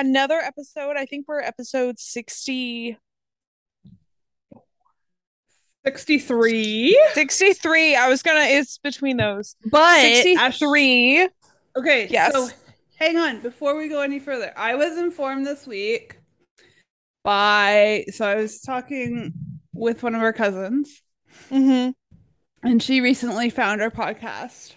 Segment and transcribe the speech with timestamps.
[0.00, 0.96] another episode.
[0.96, 2.98] I think we're episode 60
[5.86, 7.96] 63 63.
[7.96, 9.56] I was gonna it's between those.
[9.64, 11.28] but 63.
[11.76, 12.32] okay Yes.
[12.34, 12.48] so
[12.98, 16.18] hang on before we go any further i was informed this week
[17.24, 19.32] by so i was talking
[19.72, 21.00] with one of our cousins
[21.50, 21.90] Mm-hmm.
[22.68, 24.74] and she recently found our podcast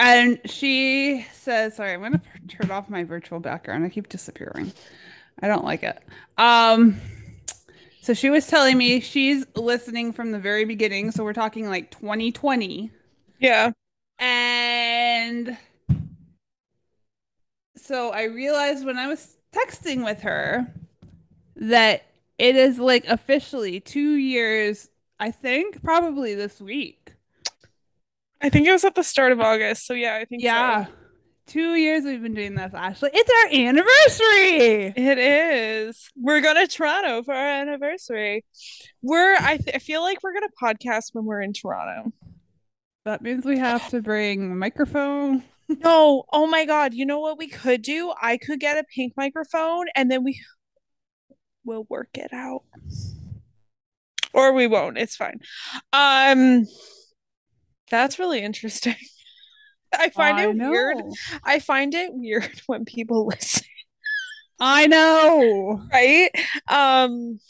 [0.00, 4.72] and she says sorry i'm gonna turn off my virtual background i keep disappearing
[5.42, 6.02] i don't like it
[6.38, 7.00] um
[8.02, 11.90] so she was telling me she's listening from the very beginning so we're talking like
[11.90, 12.90] 2020
[13.40, 13.72] Yeah.
[14.20, 15.58] And
[17.76, 20.72] so I realized when I was texting with her
[21.56, 22.04] that
[22.38, 24.88] it is like officially two years,
[25.20, 26.99] I think, probably this week.
[28.42, 29.86] I think it was at the start of August.
[29.86, 30.86] So yeah, I think Yeah.
[30.86, 30.92] so.
[31.46, 33.10] Two years we've been doing this, Ashley.
[33.12, 34.92] It's our anniversary.
[34.96, 36.08] It is.
[36.14, 38.44] We're going to Toronto for our anniversary.
[39.02, 42.12] We're I, th- I feel like we're gonna podcast when we're in Toronto.
[43.04, 45.42] That means we have to bring a microphone.
[45.84, 46.94] No, oh my God.
[46.94, 48.12] You know what we could do?
[48.20, 50.40] I could get a pink microphone and then we
[51.64, 52.64] will work it out.
[54.32, 54.98] Or we won't.
[54.98, 55.38] It's fine.
[55.92, 56.66] Um
[57.90, 58.96] that's really interesting.
[59.92, 60.96] I find I it weird.
[61.44, 63.64] I find it weird when people listen,
[64.60, 65.82] I know.
[65.92, 66.30] right?
[66.68, 67.40] Um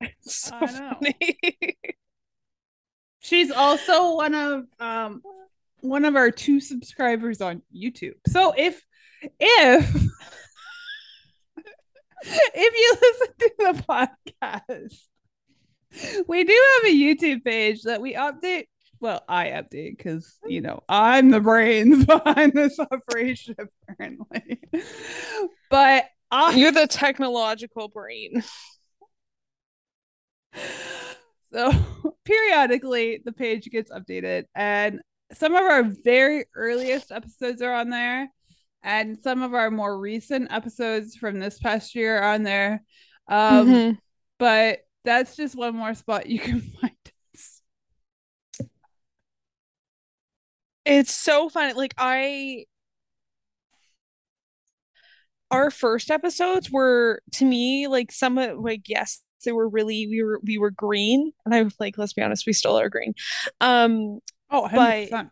[0.00, 0.96] it's so I know.
[1.00, 1.78] funny.
[3.20, 5.22] She's also one of um
[5.80, 8.14] one of our two subscribers on YouTube.
[8.28, 8.82] So if
[9.38, 9.94] if
[12.24, 14.98] if you listen to the podcast,
[16.28, 18.66] we do have a YouTube page that we update.
[19.00, 23.56] Well, I update because you know I'm the brains behind this operation,
[23.88, 24.60] apparently.
[25.70, 28.42] But I You're the technological brain.
[31.52, 31.70] So
[32.24, 35.00] periodically the page gets updated and
[35.34, 38.28] some of our very earliest episodes are on there
[38.82, 42.82] and some of our more recent episodes from this past year are on there.
[43.28, 43.98] Um Mhm.
[44.38, 46.92] but that's just one more spot you can find
[47.34, 47.60] us.
[50.84, 51.72] It's so funny.
[51.74, 52.64] Like I
[55.50, 60.22] our first episodes were to me like some of like yes, they were really we
[60.22, 63.14] were we were green and I was like let's be honest, we still are green.
[63.60, 64.20] Um
[64.50, 65.30] Oh, But- 100%.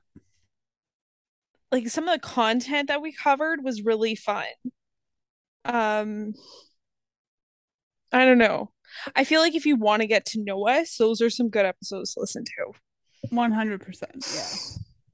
[1.73, 4.45] like some of the content that we covered was really fun.
[5.65, 6.35] Um
[8.13, 8.73] I don't know.
[9.15, 11.67] I feel like if you want to get to know us, those are some good
[11.67, 12.73] episodes to listen to.
[13.31, 14.27] 100%.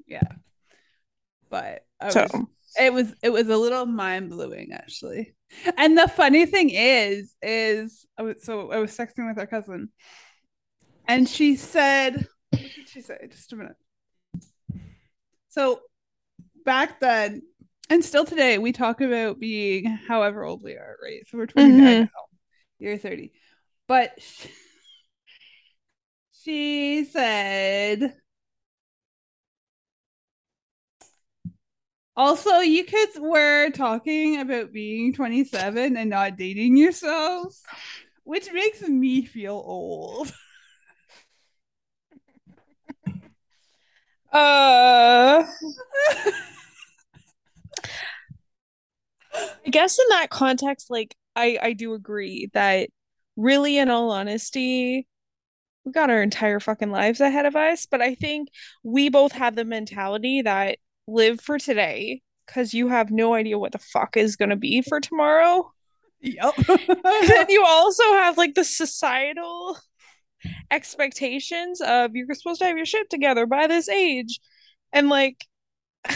[0.06, 0.18] Yeah.
[0.20, 0.36] Yeah.
[1.50, 2.26] But So
[2.78, 5.34] it was it was a little mind blowing actually.
[5.76, 9.90] And the funny thing is, is I was, so I was texting with our cousin,
[11.06, 13.76] and she said, "What did she say?" Just a minute.
[15.48, 15.80] So
[16.64, 17.42] back then,
[17.88, 21.26] and still today, we talk about being however old we are, right?
[21.28, 22.00] So we're 29 Mhm.
[22.00, 22.08] now.
[22.78, 23.32] You're 30,
[23.86, 24.12] but
[26.44, 28.14] she, said.
[32.16, 37.62] Also, you kids were talking about being 27 and not dating yourselves,
[38.24, 40.32] which makes me feel old.
[44.32, 45.46] Uh,
[49.34, 52.90] I guess in that context, like I I do agree that
[53.36, 55.06] really, in all honesty,
[55.84, 57.86] we got our entire fucking lives ahead of us.
[57.86, 58.48] But I think
[58.82, 63.72] we both have the mentality that live for today because you have no idea what
[63.72, 65.70] the fuck is gonna be for tomorrow.
[66.20, 66.56] Yep.
[66.66, 69.78] then you also have like the societal
[70.70, 74.40] expectations of you're supposed to have your shit together by this age
[74.92, 75.44] and like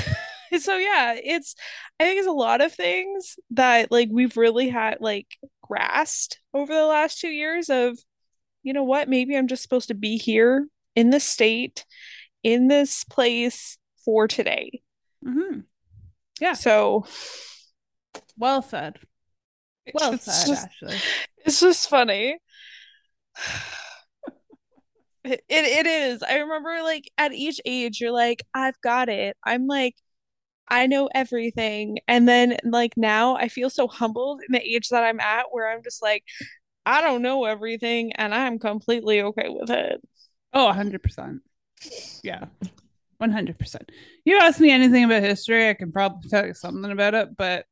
[0.58, 1.54] so yeah it's
[1.98, 5.26] i think it's a lot of things that like we've really had like
[5.70, 7.96] grasped over the last two years of
[8.62, 11.84] you know what maybe i'm just supposed to be here in this state
[12.42, 14.82] in this place for today
[15.24, 15.64] Mhm.
[16.40, 16.54] Yeah.
[16.54, 17.04] So
[18.38, 18.98] Well said.
[19.92, 20.96] Well said, just, Ashley.
[21.44, 22.38] it's just funny.
[25.22, 26.22] It, it it is.
[26.22, 29.36] I remember like at each age you're like, I've got it.
[29.44, 29.94] I'm like,
[30.70, 31.98] I know everything.
[32.08, 35.70] And then like now I feel so humbled in the age that I'm at where
[35.70, 36.24] I'm just like,
[36.86, 40.00] I don't know everything and I'm completely okay with it.
[40.52, 41.40] Oh, 100%.
[42.22, 42.46] Yeah.
[43.20, 43.90] 100%.
[44.24, 47.66] You ask me anything about history, I can probably tell you something about it, but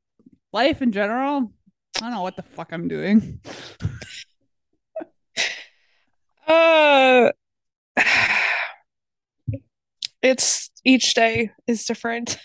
[0.52, 1.52] life in general,
[1.96, 3.40] I don't know what the fuck I'm doing.
[6.46, 7.30] Uh
[10.22, 12.38] it's each day is different.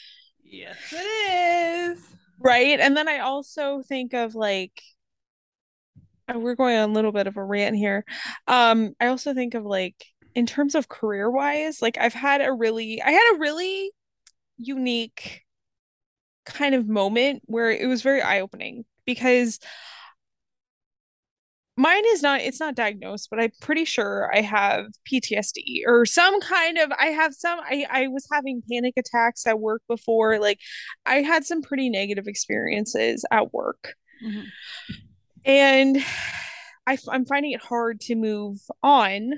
[0.53, 1.99] Yes, it is.
[2.39, 2.79] Right.
[2.79, 4.83] And then I also think of like,
[6.31, 8.05] we're going on a little bit of a rant here.
[8.47, 9.95] Um, I also think of like,
[10.35, 13.89] in terms of career wise, like I've had a really, I had a really
[14.57, 15.41] unique
[16.45, 19.59] kind of moment where it was very eye opening because
[21.83, 26.39] mine is not it's not diagnosed but i'm pretty sure i have ptsd or some
[26.41, 30.59] kind of i have some i i was having panic attacks at work before like
[31.05, 33.83] i had some pretty negative experiences at work
[34.23, 34.45] Mhm.
[35.45, 35.97] and
[36.87, 39.33] I, i'm finding it hard to move on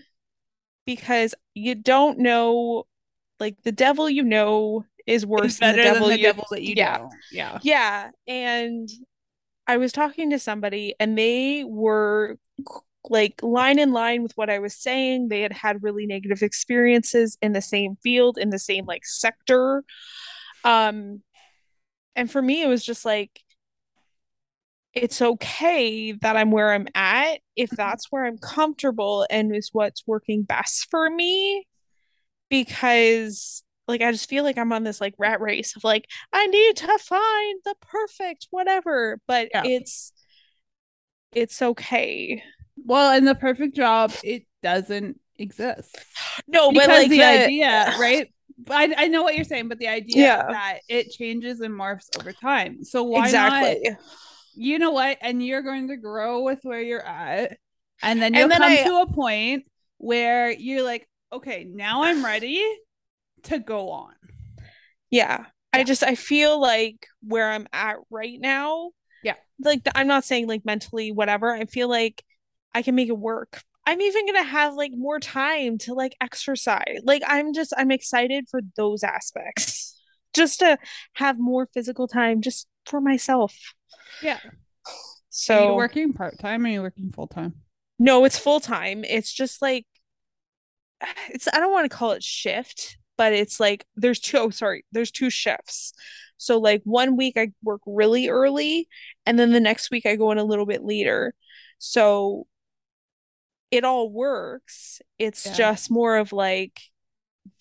[0.85, 2.85] because you don't know
[3.39, 6.45] like the devil you know is worse It's than the devil than the you devil
[6.51, 7.09] that you yeah know.
[7.31, 7.59] Yeah.
[7.61, 8.89] yeah, and
[9.67, 12.37] I was talking to somebody and they were
[13.09, 15.29] like line in line with what I was saying.
[15.29, 19.83] They had had really negative experiences in the same field, in the same like sector.
[20.63, 21.21] Um,
[22.15, 23.41] and for me, it was just like,
[24.93, 30.07] it's okay that I'm where I'm at if that's where I'm comfortable and is what's
[30.07, 31.67] working best for me.
[32.49, 36.47] Because like I just feel like I'm on this like rat race of like I
[36.47, 39.63] need to find the perfect whatever, but Yeah.
[39.65, 40.11] it's
[41.33, 42.43] it's okay.
[42.83, 45.95] Well, in the perfect job, it doesn't exist.
[46.47, 48.31] No, because but like the the- idea, right?
[48.69, 50.47] I, I know what you're saying, but the idea Yeah.
[50.49, 52.83] that it changes and morphs over time.
[52.83, 53.25] So why not?
[53.27, 53.97] exactly.
[54.55, 55.17] You know what?
[55.21, 57.57] And you're going to grow with where you're at,
[58.01, 59.65] and then you'll then come I- to a point
[59.97, 62.63] where you're like, okay, now I'm ready
[63.45, 64.13] to go on.
[65.09, 65.45] Yeah.
[65.73, 68.91] I just I feel like where I'm at right now.
[69.21, 69.35] Yeah.
[69.59, 71.51] Like I'm not saying like mentally whatever.
[71.53, 72.23] I feel like
[72.73, 73.61] I can make it work.
[73.85, 77.01] I'm even gonna have like more time to like exercise.
[77.03, 79.91] Like I'm just I'm excited for those aspects.
[80.33, 80.77] Just to
[81.13, 83.55] have more physical time just for myself.
[84.21, 84.39] Yeah.
[85.49, 86.63] Are you So working part time?
[86.65, 87.53] Or are you working full time?
[87.99, 89.03] no, it's full time.
[89.03, 89.85] It's just like
[91.29, 94.85] it's I don't want to call it shift, but it's like there's two oh sorry,
[94.91, 95.93] there's two shifts.
[96.37, 98.87] So like one week I work really early
[99.25, 101.33] and then the next week I go in a little bit later.
[101.79, 102.47] So
[103.71, 105.01] it all works.
[105.17, 105.53] It's Yeah.
[105.53, 106.79] just more of like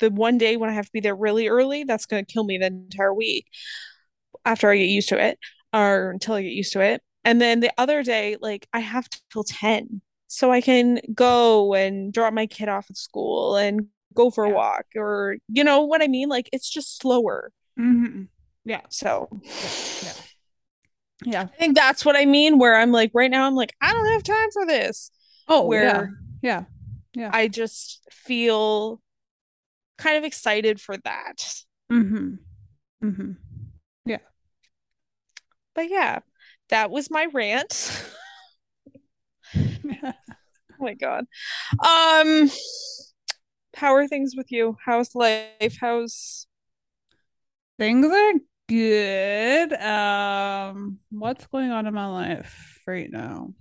[0.01, 2.45] the one day when I have to be there really early, that's going to kill
[2.45, 3.47] me the entire week
[4.45, 5.39] after I get used to it
[5.73, 7.03] or until I get used to it.
[7.25, 10.03] And then the other day, like I have till 10.
[10.27, 14.50] So I can go and drop my kid off at school and go for a
[14.50, 16.28] walk or you know what I mean?
[16.28, 17.52] Like it's just slower.
[17.78, 18.25] Mm-hmm.
[18.64, 18.82] Yeah.
[18.88, 19.28] So
[20.02, 20.12] Yeah.
[21.25, 21.43] Yeah.
[21.43, 24.12] I think that's what I mean where I'm like right now I'm like I don't
[24.12, 25.11] have time for this.
[25.49, 26.64] Oh, Where yeah.
[27.14, 27.30] Yeah.
[27.33, 29.00] I just feel
[29.99, 31.37] kind of excited for that.
[31.92, 32.35] Mm-hmm.
[33.04, 33.33] Mm-hmm.
[34.04, 34.18] Yeah.
[35.75, 36.21] But yeah,
[36.71, 38.04] that was my rant.
[40.80, 41.26] Oh my god.
[41.87, 42.50] Um
[43.75, 44.76] how are things with you?
[44.85, 45.76] How's life?
[45.81, 46.47] How's
[47.78, 48.33] Things are
[48.69, 49.73] good.
[49.75, 53.52] Um, what's going on in my life right now?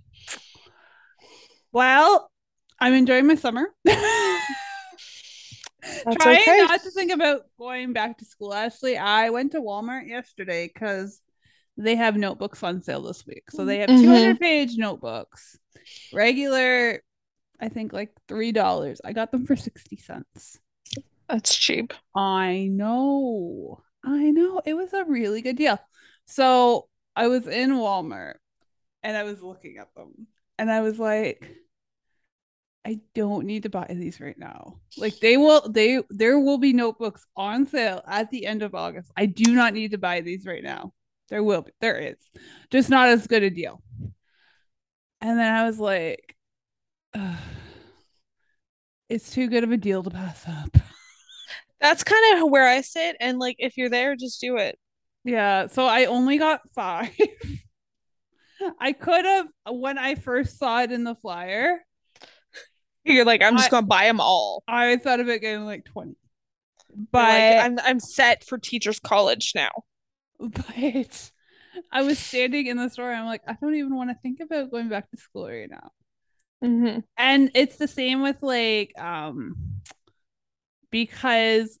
[1.72, 2.30] Well,
[2.80, 3.66] I'm enjoying my summer.
[3.84, 3.98] Trying
[6.16, 6.56] okay.
[6.60, 8.54] not to think about going back to school.
[8.54, 11.20] Actually, I went to Walmart yesterday because
[11.76, 13.50] they have notebooks on sale this week.
[13.50, 14.02] So they have Mhm.
[14.02, 15.58] 200 page notebooks.
[16.12, 17.02] Regular,
[17.60, 19.00] I think like $3.
[19.04, 20.58] I got them for 60 cents.
[21.28, 21.94] that's cheap.
[22.14, 23.82] I know.
[24.04, 24.60] I know.
[24.64, 25.78] It was a really good deal.
[26.26, 28.34] So I was in Walmart
[29.02, 30.26] and I was looking at them
[30.58, 31.48] and I was like,
[32.86, 34.80] I don't need to buy these right now.
[34.98, 39.10] Like they will they there will be notebooks on sale at the end of August.
[39.16, 40.92] I do not need to buy these right now.
[41.30, 41.72] There will be.
[41.80, 42.16] There is.
[42.70, 43.82] Just not as good a deal.
[45.22, 46.36] And then I was like,
[47.14, 47.36] "Ugh,
[49.08, 50.76] it's too good of a deal to pass up.
[51.80, 54.78] That's kind of where I sit and like if you're there just do it.
[55.24, 57.10] Yeah, so I only got five.
[58.80, 61.80] I could have when I first saw it in the flyer.
[63.04, 64.62] You're like, I'm just I- gonna buy them all.
[64.66, 66.12] I thought about getting like 20.
[66.96, 67.22] But But
[67.58, 69.70] I'm I'm set for teachers college now.
[70.38, 71.30] but
[71.92, 74.40] I was standing in the store and I'm like, I don't even want to think
[74.40, 75.90] about going back to school right now.
[76.64, 77.00] Mm-hmm.
[77.16, 79.56] And it's the same with like um
[80.90, 81.78] because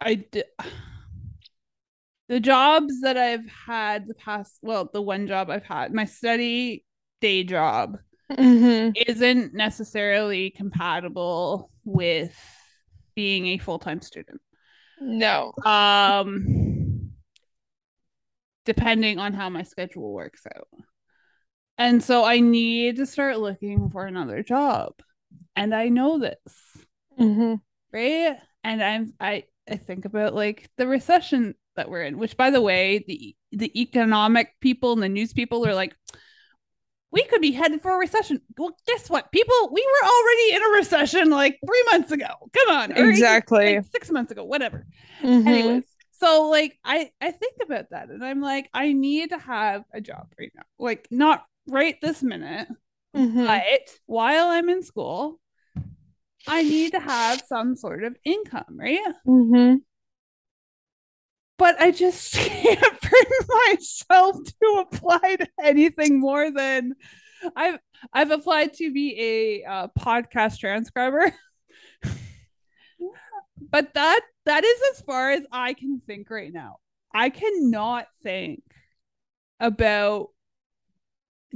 [0.00, 0.44] I d-
[2.28, 6.84] the jobs that I've had the past well, the one job I've had, my study
[7.20, 7.98] day job
[8.30, 8.90] Mm-hmm.
[9.08, 12.32] isn't necessarily compatible with
[13.16, 14.40] being a full-time student.
[15.00, 15.52] No.
[15.64, 17.10] Um
[18.64, 20.68] depending on how my schedule works out.
[21.80, 24.92] And so I need to start looking for another job.
[25.56, 26.36] And I know this,
[27.18, 27.54] Mm-hmm.
[27.92, 28.36] right?
[28.64, 32.60] And I'm I I think about like the recession that we're in, which by the
[32.60, 35.94] way, the the economic people and the news people are like
[37.12, 38.40] we could be headed for a recession.
[38.56, 39.32] Well, guess what?
[39.32, 42.28] People, we were already in a recession like three months ago.
[42.56, 42.92] Come on.
[42.92, 43.76] Exactly.
[43.76, 44.86] like, six months ago, whatever.
[45.22, 45.48] Mm-hmm.
[45.48, 49.84] Anyways, so like I I think about that and I'm like I need to have
[49.92, 50.62] a job right now.
[50.78, 52.68] Like not right this minute,
[53.16, 53.44] Mm-hmm.
[53.44, 53.62] but
[54.06, 55.40] while I'm in school,
[56.46, 59.00] I need to have some sort of income, right?
[59.26, 59.76] Mm-hmm.
[61.58, 63.24] But I just can't bring
[63.68, 66.94] myself to apply to anything more than
[67.56, 67.78] I've
[68.12, 71.32] I've applied to be a uh, podcast transcriber.
[73.70, 76.76] but that that is as far as I can think right now.
[77.12, 78.62] I cannot think
[79.58, 80.28] about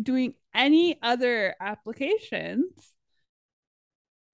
[0.00, 2.64] doing any other applications.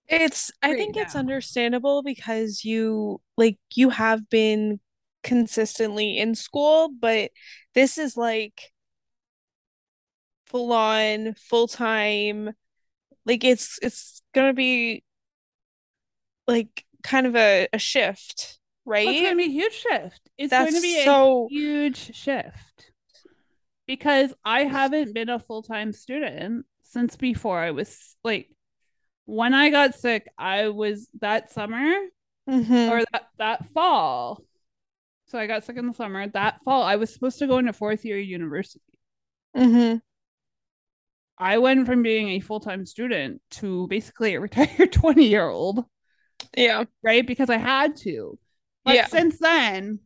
[0.09, 4.81] It's I Right think it's understandable because you like you have been
[5.23, 7.31] consistently in school, but
[7.75, 8.73] this is like
[10.47, 12.51] full on, full time.
[13.25, 15.05] Like it's it's gonna be
[16.47, 19.31] like kind of a, a shift, Oh, It's going right?
[19.31, 20.29] to be a huge shift.
[20.37, 22.90] It's going to be so- a huge shift
[23.91, 28.49] because I haven't been a full time student since before I was like,
[29.25, 31.93] when I got sick, I was that summer
[32.49, 32.89] Mhm.
[32.89, 34.45] or that, that fall.
[35.27, 36.29] So I got sick in the summer.
[36.29, 38.81] That fall, I was supposed to go into fourth year university.
[39.57, 40.01] Mhm.
[41.37, 45.85] I went from being a full time student to basically a retired 20 year old.
[46.57, 46.85] Yeah.
[47.03, 47.27] right?
[47.27, 48.39] Because I had to.
[48.85, 49.07] But Yeah.
[49.09, 49.99] since then,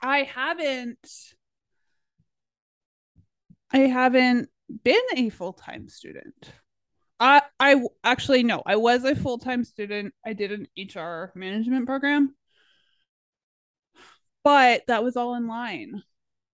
[0.00, 0.98] I haven't
[3.72, 4.48] I haven't
[4.82, 6.52] been a full-time student.
[7.20, 10.14] I I actually no, I was a full-time student.
[10.24, 12.34] I did an HR management program.
[14.42, 16.02] But that was all online.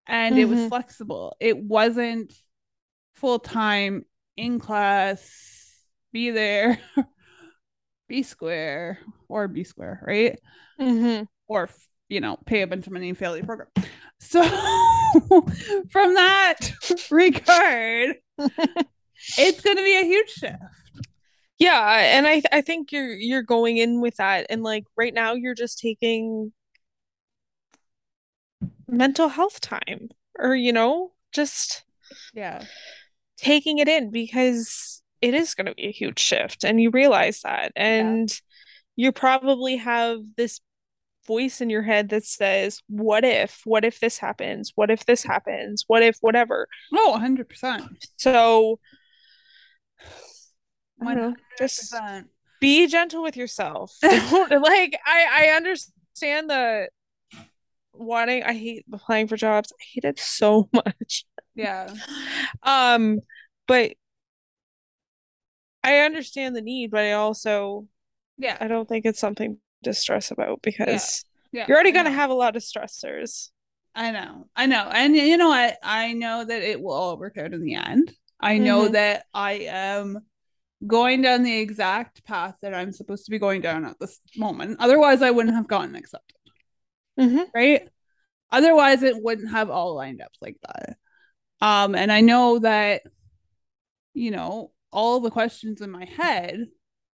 [0.07, 0.69] And it was Mhm.
[0.69, 1.37] flexible.
[1.41, 2.33] It wasn't
[3.15, 5.75] full-time in class,
[6.13, 6.81] be there,
[8.09, 8.99] be square
[9.29, 10.39] or be square, right?
[10.79, 11.27] Mhm.
[11.49, 11.69] or
[12.11, 13.69] you know pay a bunch of money and fail your program.
[14.19, 14.43] So
[15.91, 16.73] from that
[17.11, 18.17] regard
[19.39, 20.57] it's going to be a huge shift.
[21.59, 24.47] Yeah, and I I think you're you're going in with that.
[24.49, 26.53] And like right now you're just taking
[28.89, 31.85] mental health time or you know, just
[32.33, 32.65] yeah.
[33.37, 37.43] taking it in because it is going to be a huge shift and you realize
[37.43, 37.73] that.
[37.77, 38.33] And
[38.97, 40.61] you probably have this
[41.31, 43.61] voice in your head that says, "What if?
[43.65, 44.73] What if this happens?
[44.75, 45.85] What if this happens?
[45.87, 47.83] What if whatever?" oh 100%
[48.17, 48.79] So
[51.03, 51.95] I know, just
[52.61, 53.97] be gentle with yourself.
[54.03, 56.89] Like I I understand the
[57.93, 59.73] wanting I hate applying for jobs.
[59.73, 61.25] I hate it so much.
[61.55, 61.93] yeah
[62.63, 63.21] Um
[63.67, 63.93] but
[65.83, 67.87] I understand the need, but I also
[68.37, 72.31] yeah I don't think it's something to stress about because yeah you're already gonna have
[72.31, 73.51] a lot of stressors.
[73.95, 75.77] I know, I know, and you know what?
[75.83, 78.15] I know that it will all work out in the end.
[78.39, 78.93] I know Mhm.
[78.93, 80.19] that I am
[80.87, 84.79] going down the exact path that I'm supposed to be going down at this moment.
[84.81, 86.37] Otherwise, I wouldn't have gotten accepted,
[87.19, 87.43] Mm-hmm.
[87.55, 87.89] right?
[88.53, 90.97] Otherwise, it wouldn't have all lined up like that.
[91.61, 93.03] Um, and I know that,
[94.15, 96.67] you know, all the questions in my head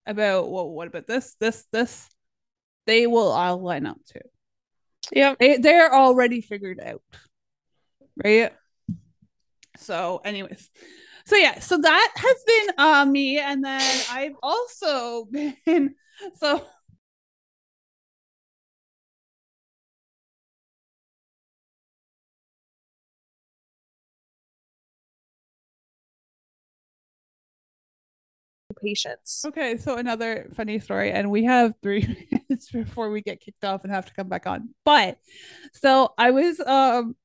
[0.06, 2.10] about, well, what about this, this, this,
[2.86, 4.20] they will all line up too.
[5.12, 5.36] Yeah.
[5.40, 7.02] They they're already figured out.
[8.24, 8.52] Right?
[9.78, 10.70] So, anyways.
[11.26, 15.96] So yeah, so that has been uh me and then I've also been
[16.36, 16.66] so
[28.84, 29.44] patience.
[29.48, 32.02] Okay, so another funny story, and we have three
[32.50, 34.70] minutes before we get kicked off and have to come back on.
[34.86, 35.18] But
[35.74, 37.16] so I was um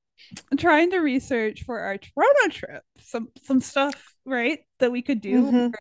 [0.58, 5.42] trying to research for our Toronto trip some some stuff right that we could do.
[5.50, 5.74] Mhm.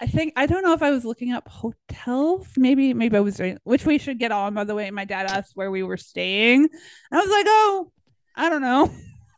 [0.00, 2.48] I think I don't know if I was looking up hotels.
[2.56, 4.54] Maybe maybe I was doing which we should get on.
[4.54, 6.68] By the way, my dad asked where we were staying.
[7.12, 7.92] I was like, oh,
[8.36, 8.90] I don't know,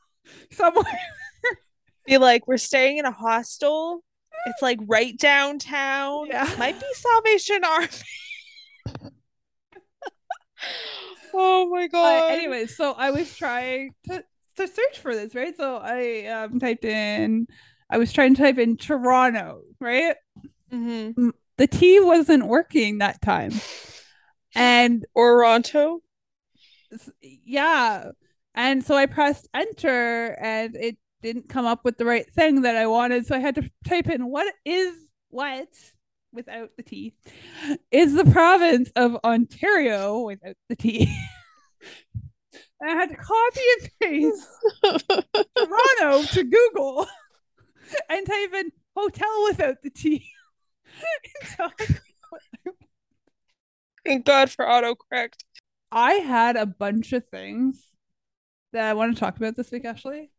[0.53, 0.85] somewhere.
[2.07, 4.03] Be like, we're staying in a hostel.
[4.47, 6.27] It's like right downtown.
[6.29, 6.53] Yeah.
[6.59, 7.89] Might be Salvation Army.
[11.35, 12.21] oh my god.
[12.21, 14.25] But anyway, so I was trying to
[14.57, 15.55] to search for this, right?
[15.57, 17.47] So I um typed in
[17.91, 20.17] I was trying to type in Toronto, right?
[20.73, 21.33] Mhm.
[21.59, 23.53] The T wasn't working that time.
[24.55, 26.01] And Oronto.
[26.93, 28.11] s- yeah.
[28.55, 30.97] And so I pressed enter and it
[31.27, 33.27] didn't come up with the right thing that I wanted.
[33.27, 34.95] So I had to type in what is
[35.29, 35.67] what
[36.33, 37.15] without the T
[37.91, 41.13] is the province of Ontario without the T.
[42.83, 44.47] I had to copy and paste
[45.57, 47.09] Toronto to Google
[48.09, 50.29] and type in hotel without the T.
[51.57, 51.69] So
[54.05, 55.43] Thank God for autocorrect.
[55.91, 57.83] I had a bunch of things
[58.73, 60.31] that I want to talk about this week, Ashley.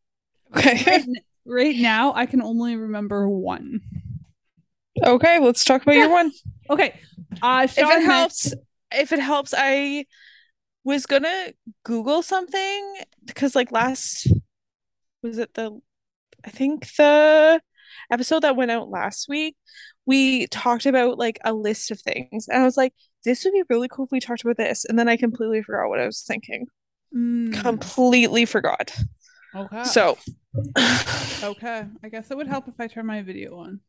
[0.55, 0.83] Okay.
[0.85, 1.05] Right,
[1.45, 3.81] right now, I can only remember one.
[5.03, 6.31] okay, let's talk about your one.
[6.69, 6.99] Okay.
[7.41, 8.53] Uh, if it helps
[8.91, 10.05] if it helps i
[10.85, 11.51] was gonna
[11.83, 14.27] google something because like last
[15.21, 15.79] was it the
[16.45, 17.61] i think the
[18.11, 19.55] episode that went out last week
[20.05, 22.93] we talked about like a list of things and i was like
[23.25, 25.89] this would be really cool if we talked about this and then i completely forgot
[25.89, 26.65] what i was thinking
[27.15, 28.93] Mm, completely forgot
[29.55, 29.83] okay.
[29.83, 30.17] so
[31.43, 31.85] okay.
[32.03, 33.79] I guess it would help if I turn my video on.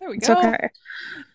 [0.00, 0.38] There we it's go.
[0.38, 0.68] okay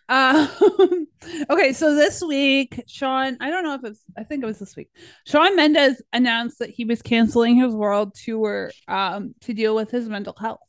[0.08, 0.50] Um,
[1.50, 4.76] okay, so this week, Shawn, I don't know if it's, I think it was this
[4.76, 4.90] week.
[5.26, 10.08] Shawn Mendes announced that he was canceling his world tour um, to deal with his
[10.08, 10.60] mental health,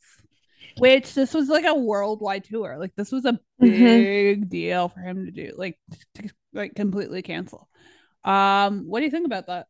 [0.79, 2.79] which this was like a worldwide tour.
[2.79, 3.79] Like, this was a Mhm.
[3.79, 5.79] big deal for him to do, like,
[6.15, 7.69] to, like completely cancel.
[8.25, 9.67] Um, what do you think about that?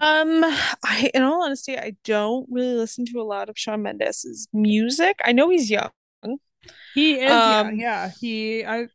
[0.00, 0.44] Um,
[0.84, 5.18] I in all honesty, I don't really listen to a lot of Shawn Mendes' music.
[5.24, 5.90] I know he's young.
[6.94, 8.10] He is, Um, yeah, yeah.
[8.20, 8.88] He, I,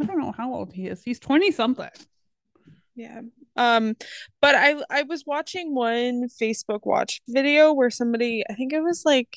[0.00, 1.02] I don't know how old he is.
[1.02, 1.90] He's twenty something.
[2.96, 3.20] Yeah.
[3.56, 3.96] Um,
[4.40, 9.02] but I I was watching one Facebook Watch video where somebody, I think it was
[9.04, 9.36] like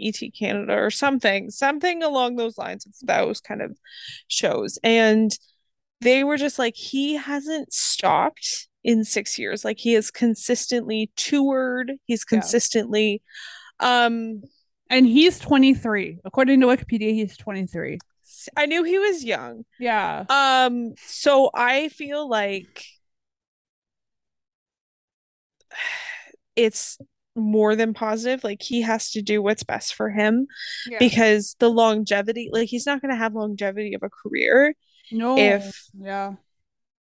[0.00, 3.76] ET Canada or something, something along those lines of those kind of
[4.28, 4.78] shows.
[4.82, 5.30] And
[6.00, 9.64] they were just like, he hasn't stopped in six years.
[9.64, 12.38] Like he has consistently toured, he's Yeah.
[12.38, 13.22] consistently
[13.80, 14.42] um
[14.90, 16.18] And he's twenty three.
[16.24, 17.98] According to Wikipedia, he's twenty three.
[18.56, 19.64] I knew he was young.
[19.78, 20.24] Yeah.
[20.30, 22.84] Um, so I feel like
[26.56, 26.98] it's
[27.36, 28.42] more than positive.
[28.42, 30.46] Like he has to do what's best for him
[30.88, 30.98] Yeah.
[30.98, 34.74] because the longevity, like he's not going to have longevity of a career
[35.12, 35.36] no.
[35.38, 36.34] if yeah.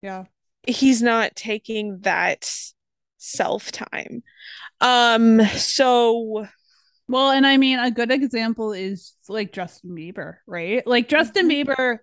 [0.03, 0.25] Yeah.
[0.67, 2.51] He's not taking that
[3.19, 4.23] self time.
[4.81, 6.47] Um, so
[7.09, 10.87] Well, and I mean, a good example is like Justin Bieber, right?
[10.87, 11.67] Like Justin Mhm.
[11.67, 11.99] Bieber,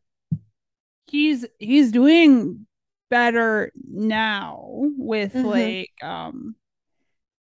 [1.08, 2.68] he's he's doing
[3.10, 5.46] better now with Mhm.
[5.46, 6.56] like um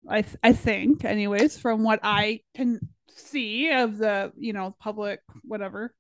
[0.08, 2.80] I th- I think anyways from what I can
[3.16, 5.94] see of the, you know, public whatever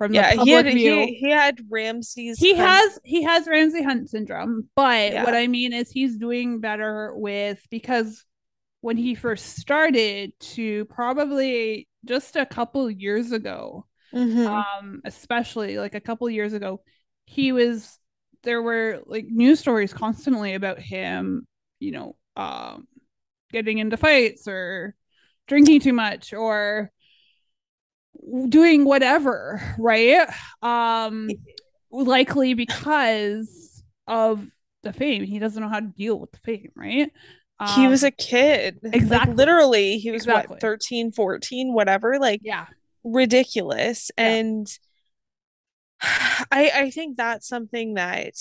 [0.00, 0.94] from the yeah, he had view.
[0.96, 5.24] he, he had Ramsay's he Hunt- has he has Ramsay Hunt syndrome, but Yeah.
[5.24, 8.24] what I mean is he's doing better with because
[8.80, 14.46] when he first started to probably just a couple years ago, Mhm.
[14.80, 16.82] um, especially like a couple years ago,
[17.26, 17.98] he was
[18.42, 21.46] there were like news stories constantly about him,
[21.78, 22.88] you know, um,
[23.52, 24.94] getting into fights or
[25.46, 26.90] drinking too much or
[28.48, 30.28] doing whatever, right?
[30.62, 31.30] Um,
[31.90, 34.46] likely because of
[34.82, 35.24] the fame.
[35.24, 37.10] He doesn't know how to deal with the fame, right?
[37.76, 38.78] he was Um, a kid.
[38.82, 39.34] Like, exactly.
[39.34, 40.54] literally, he was Exactly.
[40.54, 42.18] what, 13, 14, whatever.
[42.18, 42.66] Like yeah,
[43.04, 44.10] ridiculous.
[44.16, 44.24] Yeah.
[44.28, 44.78] And
[46.02, 48.32] I I think that's something that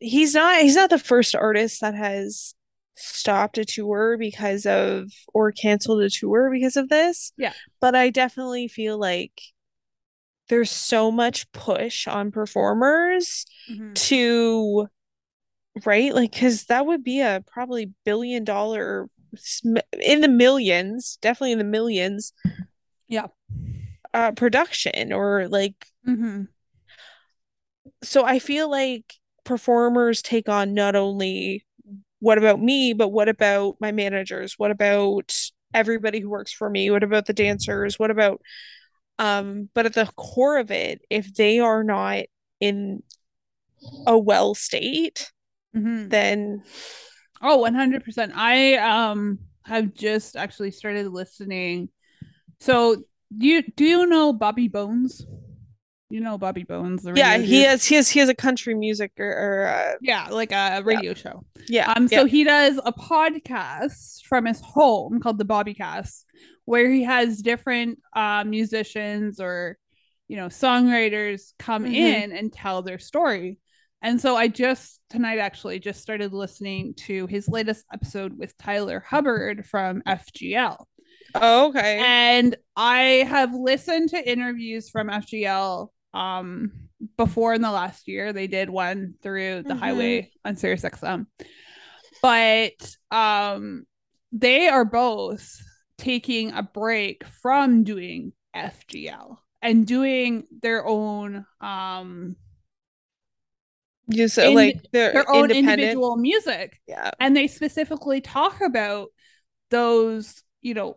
[0.00, 2.54] he's not he's not the first artist that has
[3.00, 7.32] stopped a tour because of or canceled a tour because of this.
[7.36, 7.52] Yeah.
[7.80, 9.40] But I definitely feel like
[10.48, 13.94] there's so much push on performers Mhm.
[13.94, 14.88] to
[15.86, 19.08] right like because that would be a probably billion dollar
[20.02, 22.32] in the millions definitely in the millions
[23.06, 23.28] Yeah.
[24.12, 26.48] uh production or like Mhm.
[28.02, 31.64] so I feel like performers take on not only
[32.20, 34.54] what about me, but what about my managers?
[34.56, 35.34] What about
[35.74, 36.90] everybody who works for me?
[36.90, 37.98] What about the dancers?
[37.98, 38.40] What about
[39.18, 42.24] um but at the core of it, if they are not
[42.60, 43.02] in
[44.06, 45.30] a well state,
[45.76, 46.10] Mhm.
[46.10, 46.62] then
[47.42, 48.32] Oh, 100%.
[48.34, 51.88] I um have just actually started listening.
[52.60, 52.96] So,
[53.36, 55.26] do you do you know Bobby Bones?
[56.10, 57.66] You know Bobby Bones, the yeah, he dude?
[57.68, 61.14] has he has he has a country music or, or uh, Yeah, like a radio
[61.14, 61.44] show.
[61.68, 61.92] yeah.
[61.96, 62.26] Um, so yeah.
[62.26, 66.24] he does a podcast from his home called the Bobbycast,
[66.64, 69.78] where he has different uh, musicians or
[70.26, 71.94] you know songwriters come Mhm.
[71.94, 73.58] in and tell their story.
[74.02, 79.04] And so I just tonight actually just started listening to his latest episode with Tyler
[79.06, 80.84] Hubbard from FGL.
[81.34, 82.00] Oh, okay.
[82.02, 86.72] And I have listened to interviews from FGL um
[87.16, 88.32] before in the last year.
[88.32, 89.78] They did one through the Mhm.
[89.78, 91.26] highway on Sirius XM.
[92.22, 93.86] But um
[94.32, 95.60] they are both
[95.98, 102.36] taking a break from doing FGL and doing their own um
[104.08, 105.80] You said in- like they're their own independent.
[105.80, 107.10] individual music Yeah.
[107.20, 109.08] and they specifically talk about
[109.70, 110.96] those you know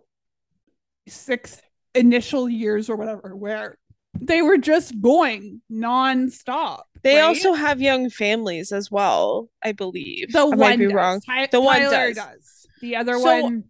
[1.07, 1.61] six
[1.93, 3.77] initial years or whatever where
[4.19, 7.23] they were just going non-stop They right?
[7.23, 10.31] also have young families as well, I believe.
[10.31, 10.93] the I one might be does.
[10.93, 11.21] wrong.
[11.21, 12.67] Ty- The one Tyler does.
[12.81, 13.63] the other So- one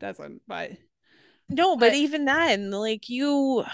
[0.00, 0.72] doesn't but
[1.48, 3.64] No, but But- even then, like you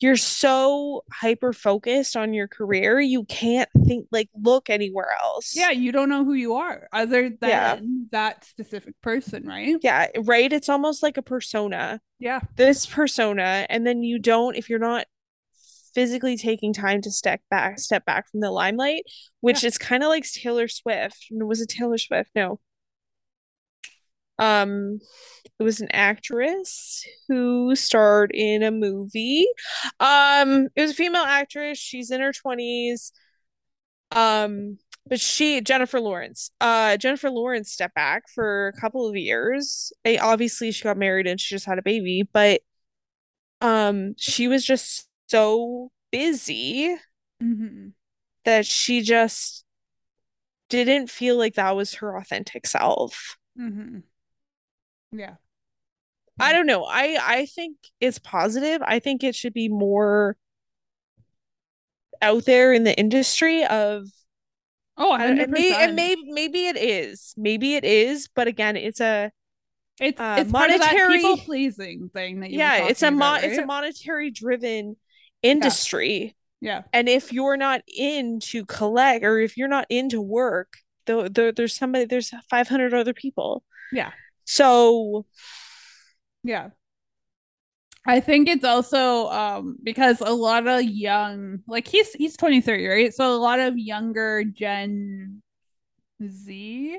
[0.00, 5.54] you're so hyper focused on your career, you can't think like look anywhere else.
[5.56, 7.80] yeah you don't know who you are other than Yeah.
[8.12, 10.52] that specific person right Yeah, right.
[10.52, 12.00] It's almost like a persona.
[12.18, 15.06] yeah This persona, and then you don't if you're not
[15.94, 19.02] physically taking time to step back step back from the limelight,
[19.40, 21.26] which is kind of like Taylor Swift.
[21.32, 22.30] Was it Taylor Swift?
[22.34, 22.60] No.
[24.40, 25.00] Um,
[25.58, 29.46] it was an actress who starred in a movie.
[30.00, 31.78] Um, it was a female actress.
[31.78, 33.12] She's in her 20s.
[34.12, 39.92] Um, but she, Jennifer Lawrence, uh, Jennifer Lawrence stepped back for a couple of years.
[40.20, 42.62] Obviously, she got married and she just had a baby, but
[43.60, 46.96] um, she was just so busy
[47.40, 47.92] hmm
[48.44, 49.64] that she just
[50.70, 53.36] didn't feel like that was her authentic self.
[53.56, 54.02] hmm
[55.12, 55.34] yeah
[56.38, 56.84] I don't know.
[56.84, 58.80] I I think it's positive.
[58.82, 60.36] I think it should be more
[62.22, 64.06] out there in the industry of
[64.96, 65.42] oh I don't- 100%.
[65.42, 67.34] and may, and maybe maybe it is.
[67.36, 69.30] Maybe it is, but again, it's a
[70.00, 73.10] it's uh, it's part of that monetary- people pleasing thing that you yeah, it's a
[73.10, 74.96] mo- about, it's a monetary driven
[75.42, 76.36] industry.
[76.62, 81.28] yeah And if you're not in to collect or if you're not into work, though
[81.28, 83.62] there, there's somebody there's 500 other people.
[83.92, 84.12] yeah
[84.50, 85.26] So
[86.42, 86.70] Yeah.
[88.06, 93.14] I think it's also um because a lot of young like he's he's 23, right?
[93.14, 95.42] So a lot of younger Gen
[96.26, 96.98] Z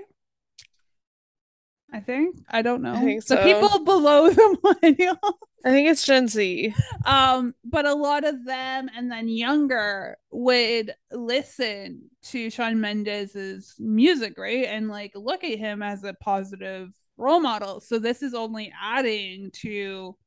[1.94, 2.38] I think.
[2.50, 2.96] I don't know.
[2.96, 3.44] think the so.
[3.44, 5.18] people below the millennial.
[5.66, 6.74] I think it's Gen Z.
[7.06, 14.36] Um, but a lot of them and then younger would listen to Shawn Mendes's music,
[14.38, 14.66] right?
[14.66, 17.88] And like look at him as a positive role models.
[17.88, 20.18] So this is only adding to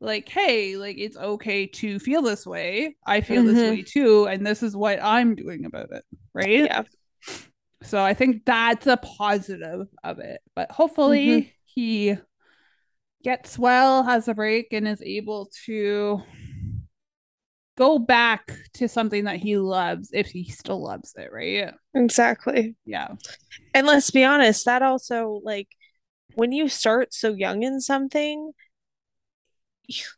[0.00, 2.96] like, hey, like it's okay to feel this way.
[3.06, 3.70] I feel this Mhm.
[3.70, 6.64] way too, and this is what I'm doing about it, right?
[6.64, 6.84] Yeah.
[7.82, 10.40] So I think that's a positive of it.
[10.54, 11.48] But hopefully Mm-hmm.
[11.64, 12.16] he
[13.22, 16.22] gets well, has a break, and is able to
[17.76, 21.74] go back to something that he loves if he still loves it, right?
[21.94, 22.74] Exactly.
[22.86, 23.08] Yeah.
[23.74, 25.68] And let's be honest, that also like
[26.36, 28.52] when you start so young in something,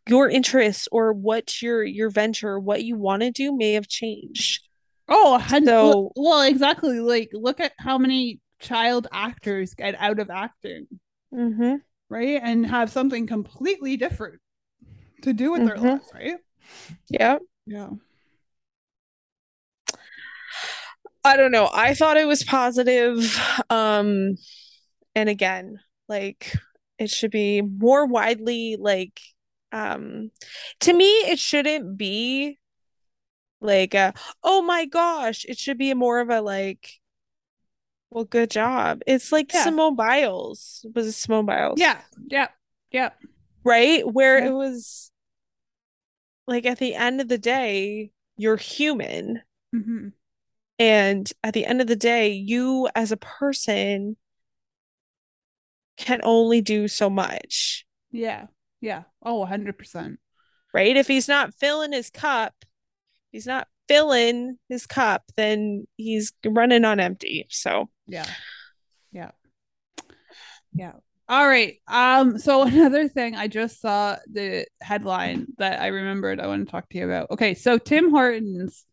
[0.08, 4.66] your interests or what your your venture, what you want to do may have changed.
[5.08, 7.00] Oh, a hun- So- well, exactly.
[7.00, 10.86] Like, look at how many child actors get out of acting,
[11.32, 11.76] Mm-hmm.
[12.08, 12.40] right?
[12.42, 14.40] And have something completely different
[15.22, 15.82] to do with their Mhm.
[15.82, 16.36] lives, right?
[17.08, 17.38] Yeah.
[17.66, 17.90] Yeah.
[21.24, 21.68] I don't know.
[21.72, 23.38] I thought it was positive.
[23.70, 24.36] Um,
[25.14, 25.78] and again,
[26.08, 26.52] like
[26.98, 29.20] it should be more widely like
[29.72, 30.30] um
[30.80, 32.58] to me it shouldn't be
[33.60, 36.90] like a, oh my gosh, it should be more of a like
[38.10, 39.02] well, good job.
[39.06, 39.64] It's like Yeah.
[39.64, 40.86] Simone Biles.
[40.94, 41.78] Was it Simone Biles?
[41.78, 42.00] Yeah.
[42.28, 42.48] Yeah.
[42.90, 43.10] Yeah.
[43.64, 44.06] Right?
[44.06, 44.46] Where Yeah.
[44.46, 45.10] it was
[46.46, 49.42] like at the end of the day, you're human.
[49.74, 50.12] Mhm.
[50.78, 54.16] And at the end of the day, you as a person
[55.98, 58.46] can only do so much, Yeah.
[58.80, 59.02] Yeah.
[59.22, 60.16] Oh, 100%.
[60.72, 60.96] right?
[60.96, 62.54] If he's not filling his cup,
[63.32, 67.46] he's not filling his cup, then he's running on empty.
[67.50, 68.26] So, Yeah.
[69.12, 69.30] Yeah.
[70.72, 70.92] Yeah.
[71.28, 71.76] All right.
[71.88, 76.70] Um, so another thing I just saw the headline that I remembered I want to
[76.70, 77.30] talk to you about.
[77.30, 78.84] Okay, so Tim Hortons.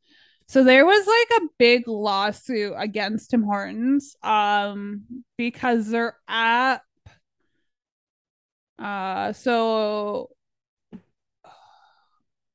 [0.47, 5.03] So there was like a big lawsuit against Tim Hortons um
[5.37, 6.83] because they're app
[8.79, 10.29] uh so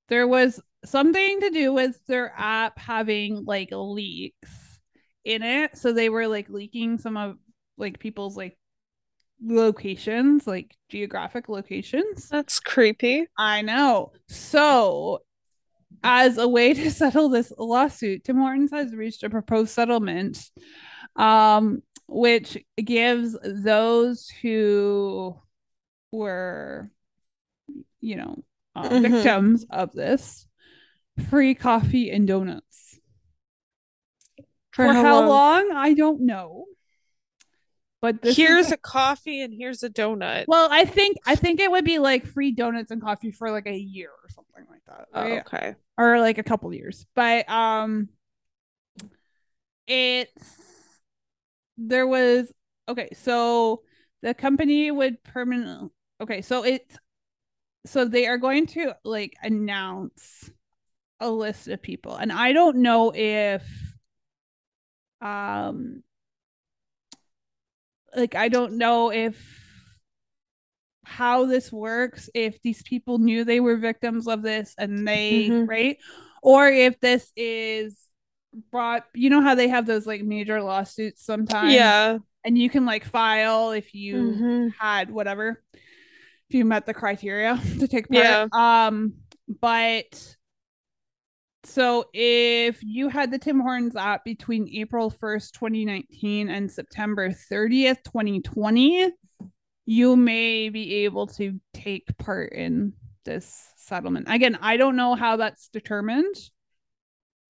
[0.09, 4.80] there was something to do with their app having like leaks
[5.24, 5.76] in it.
[5.76, 7.37] So they were like leaking some of
[7.78, 8.59] like people's like
[9.42, 12.28] locations, like geographic locations.
[12.28, 13.26] that's creepy.
[13.38, 14.12] I know.
[14.28, 15.22] So,
[16.02, 20.50] as a way to settle this lawsuit, Tim Hortons has reached a proposed settlement,
[21.16, 25.37] um, which gives those who
[26.12, 26.90] were,
[28.01, 28.44] you know,
[28.75, 29.03] uh, Mhm.
[29.03, 30.46] victims of this
[31.29, 32.99] free coffee and donuts.
[34.73, 35.73] For, how, long?
[35.73, 36.66] I don't know.
[38.01, 40.46] But this is Here's a coffee and here's a donut.
[40.49, 43.66] well, I think I think it would be like free donuts and coffee for like
[43.66, 45.75] a year or something like that, Oh, okay.
[45.99, 47.05] Or like a couple years.
[47.14, 48.09] But um,
[49.87, 50.33] it's
[51.77, 52.51] there was
[52.88, 53.11] okay.
[53.14, 53.83] So
[54.23, 55.92] the company would permanent.
[56.20, 56.98] Okay, so it's
[57.87, 60.50] so they are going to like announce
[61.20, 63.62] a list of people, and I don't know if
[65.20, 66.02] um
[68.16, 69.37] like I don't know if
[71.04, 75.68] how this works if these people knew they were victims of this and they Mhm.
[75.68, 75.96] right
[76.42, 77.98] or if this is
[78.70, 82.18] brought you know how they have those like major lawsuits sometimes Yeah.
[82.44, 84.72] and you can like file if you Mhm.
[84.78, 85.62] had whatever
[86.51, 88.47] if you met the criteria to take part Yeah.
[88.53, 89.15] um
[89.61, 90.37] but
[91.63, 98.03] so if you had the Tim Hortons app between April 1st, 2019 and September 30th,
[98.05, 99.13] 2020,
[99.85, 102.95] you may be able to take part in
[103.27, 104.27] this settlement.
[104.31, 106.35] Again, I don't know how that's determined.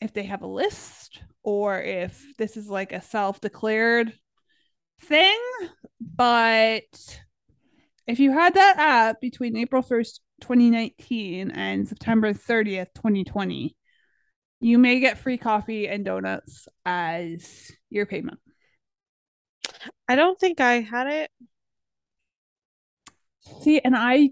[0.00, 4.12] If they have a list or if this is like a self-declared
[5.02, 5.38] thing,
[6.00, 7.20] but
[8.10, 13.76] if you had that app between April 1st, 2019 and September 30th, 2020,
[14.60, 18.38] you may get free coffee and donuts as your payment.
[20.08, 21.30] I don't think I had it.
[23.62, 24.30] See, and I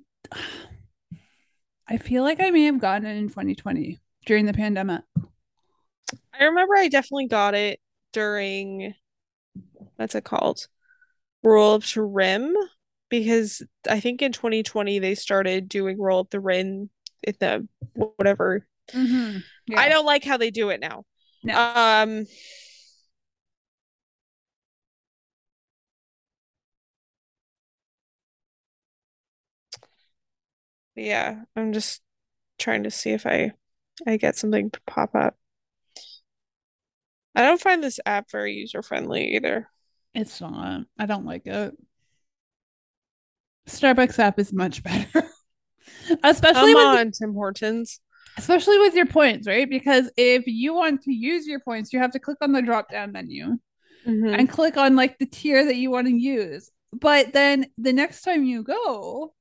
[1.89, 5.03] I feel like I may have gotten it in 2020 during the pandemic.
[6.39, 7.81] I remember I definitely got it
[8.13, 8.95] during
[9.97, 10.67] what's it called?
[11.43, 12.55] Roll up to rim
[13.09, 16.91] because I think in 2020 they started doing roll up the rim
[17.23, 18.67] in the whatever.
[18.93, 19.39] Mm-hmm.
[19.77, 21.05] I don't like how they do it now.
[21.43, 21.57] No.
[21.57, 22.27] Um
[30.97, 32.03] Yeah, I'm just
[32.59, 33.53] trying to see if I
[34.07, 35.37] I get something to pop up.
[37.35, 39.69] I don't find this app very user friendly either.
[40.15, 40.83] It's not.
[40.99, 41.75] I don't like it.
[43.69, 45.29] Starbucks app is much better.
[46.25, 48.01] especially Come with on, Tim Hortons.
[48.37, 49.69] especially with your points, right?
[49.69, 52.91] Because if you want to use your points, you have to click on the drop
[52.91, 53.59] down menu
[54.07, 54.39] Mhm.
[54.39, 56.71] and click on like the tier that you want to use.
[56.93, 59.35] But then the next time you go,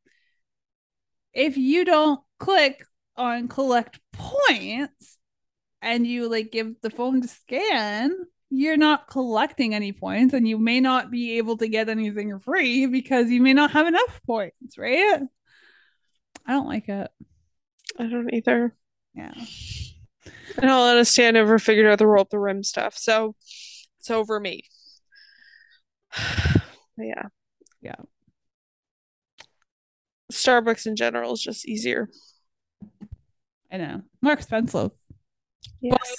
[1.34, 2.84] if you don't click
[3.16, 5.18] on collect points
[5.82, 8.14] and you like give the phone to scan,
[8.50, 12.86] you're not collecting any points and you may not be able to get anything free
[12.86, 15.22] because you may not have enough points, right?
[16.46, 17.10] I don't like it.
[18.00, 18.76] I don't either.
[19.14, 19.34] Yeah.
[20.62, 23.36] In all honesty, I never figured out the roll up the rim stuff, so
[24.00, 24.64] it's over me.
[27.00, 27.28] Yeah.
[27.80, 27.94] Yeah.
[30.32, 32.10] Starbucks in general is just easier.
[33.72, 34.02] I know.
[34.20, 34.90] More expensive.
[35.80, 36.16] Yes.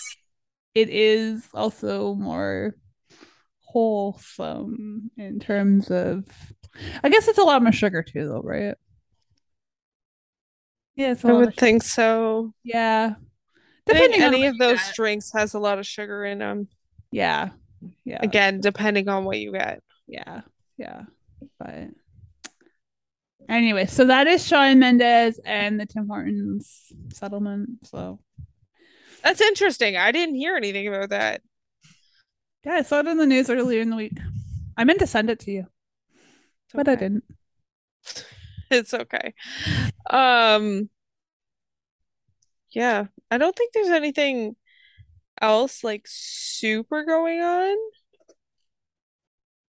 [0.75, 2.75] It is also more
[3.61, 6.25] wholesome in terms of
[7.03, 8.75] I guess it's a lot more sugar too though, right?
[10.97, 12.53] Yeah, it's a I would think so.
[12.65, 13.15] yeah.
[13.87, 14.95] Depending on any of those get.
[14.95, 16.69] drinks has a lot of sugar in them.
[17.11, 17.51] Yeah.
[18.05, 18.19] Yeah.
[18.21, 19.83] Again, depending on what you get.
[20.07, 20.43] Yeah.
[20.77, 21.05] Yeah.
[21.59, 21.89] But
[23.49, 27.71] Anyway, so that is Shawn Mendes and the Tim Hortons settlement.
[27.85, 28.19] So
[29.29, 29.95] That's interesting.
[29.99, 31.43] I didn't hear anything about that.
[32.65, 34.17] yeah, I saw it in the news earlier in the week.
[34.75, 35.67] I meant to send it to you,
[36.65, 37.25] It's but I didn't.
[38.71, 39.35] It's okay.
[40.09, 40.89] Um
[42.71, 44.57] yeah, I don't think there's anything
[45.43, 47.77] else like super going on.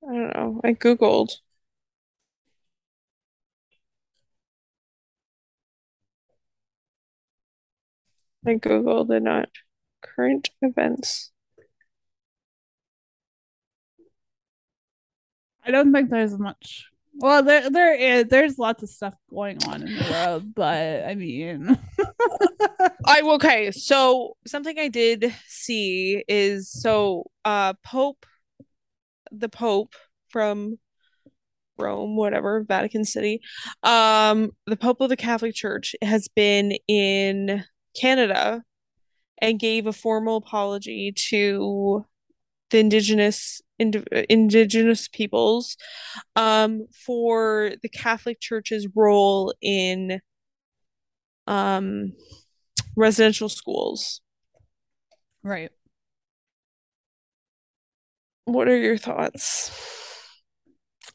[0.08, 0.60] I don't know.
[0.62, 1.32] I googled.
[8.48, 9.48] I googled and not
[10.02, 11.30] current events.
[15.64, 16.86] I don't think there's much.
[17.14, 21.14] Well, there there is there's lots of stuff going on in the world, but I
[21.14, 21.76] mean,
[23.04, 28.24] I okay, so something I did see is so uh Pope
[29.32, 29.94] the Pope
[30.28, 30.78] from
[31.76, 33.40] Rome, whatever, Vatican City.
[33.82, 37.64] Um the Pope of the Catholic Church has been in
[38.00, 38.62] Canada
[39.40, 42.04] and gave a formal apology to
[42.70, 45.76] the indigenous ind indigenous peoples
[46.36, 50.20] um for the Catholic Church's role in
[51.46, 52.12] um
[52.96, 54.20] residential schools.
[55.42, 55.70] right.
[58.44, 59.70] What are your thoughts?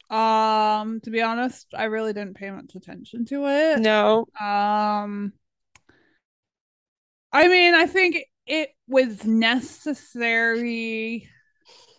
[0.08, 3.80] Um, to be honest, I really didn't pay much attention to it.
[3.80, 4.26] No.
[4.40, 5.32] Um,
[7.34, 11.28] I mean, I think it was necessary,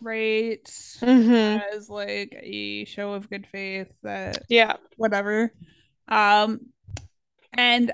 [0.02, 0.64] right?
[0.64, 1.76] Mm-hmm.
[1.76, 4.78] As like a show of good faith that Yeah.
[4.96, 5.52] whatever.
[6.08, 6.62] Um,
[7.54, 7.92] and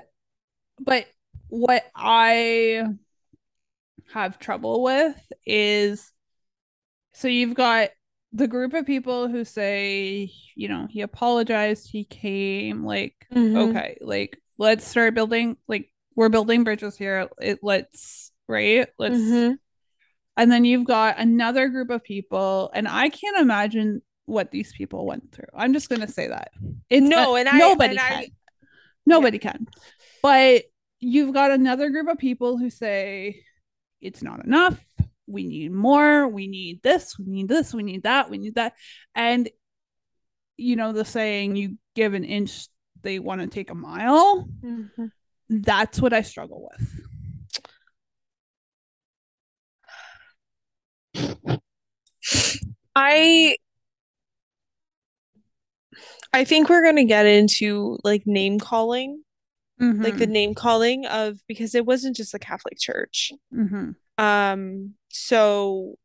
[0.80, 1.06] but
[1.48, 2.84] what I
[4.12, 6.12] have trouble with is
[7.14, 7.90] so you've got
[8.32, 13.70] the group of people who say, you know, he apologized, he came, like, Mhm.
[13.70, 17.28] okay, like let's start building, like we're building bridges here.
[17.40, 19.58] It let's right, let's Mhm.
[20.36, 25.04] and then you've got another group of people, and I can't imagine what these people
[25.06, 25.46] went through.
[25.54, 26.52] I'm just gonna say that.
[26.88, 28.24] It's No, uh, and I- nobody and I- can.
[29.04, 29.66] Nobody can.
[30.22, 30.64] But
[31.00, 33.44] you've got another group of people who say
[34.00, 34.84] it's not enough.
[35.26, 36.28] We need more.
[36.28, 37.18] We need this.
[37.18, 37.74] We need this.
[37.74, 38.30] We need that.
[38.30, 38.74] We need that.
[39.14, 39.48] And
[40.56, 42.68] you know the saying, "You give an inch,
[43.02, 45.10] they want to take a mile." Mhm.
[45.52, 46.88] That's what I struggle with.
[52.96, 53.56] I
[56.32, 59.22] I think we're gonna get into like name calling,
[59.78, 60.30] like the Mhm.
[60.30, 63.32] name calling of because it wasn't just the Catholic Church.
[63.52, 63.96] Mhm.
[64.16, 65.98] Um, so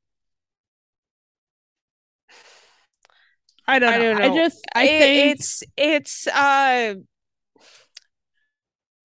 [3.65, 4.12] I don't know.
[4.12, 6.95] I don't I just I it- think it's it's uh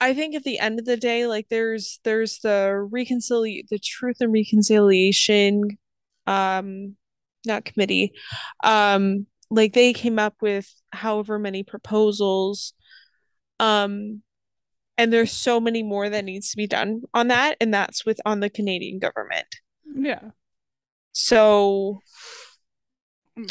[0.02, 4.16] I think at the end of the day, like there's there's the reconcili the Truth
[4.20, 5.78] and Reconciliation
[6.26, 6.96] um
[7.46, 8.12] not committee.
[8.64, 12.74] Um like they came up with however many proposals.
[13.60, 14.22] Um
[14.98, 18.20] and there's so many more that needs to be done on that, and that's with
[18.26, 19.46] on the Canadian government.
[19.94, 20.30] yeah.
[21.12, 22.00] So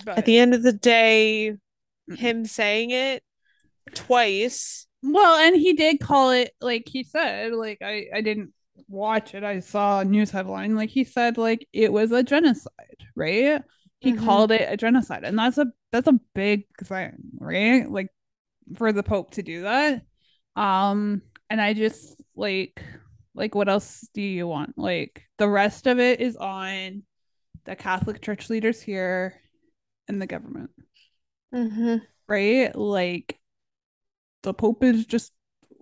[0.03, 1.55] But at the end of the day,
[2.09, 3.23] him saying it
[3.93, 8.53] twice Well, and he did call it like he said, like I I didn't
[8.87, 9.43] watch it.
[9.43, 13.61] I saw a news headline like he said like it was a genocide, right?
[13.99, 14.13] He Mhm.
[14.13, 17.89] called it a genocide, and that's a that's a big thing, right?
[17.89, 18.09] Like
[18.77, 20.03] for the Pope to do that.
[20.55, 22.83] Um, and I just like
[23.35, 24.77] like what else do you want?
[24.77, 27.03] Like the rest of it is on
[27.65, 29.41] the Catholic Church leaders here
[30.09, 30.71] and the government
[31.51, 32.01] Mhm.
[32.27, 32.75] right?
[32.75, 33.39] Like
[34.43, 35.31] the Pope is just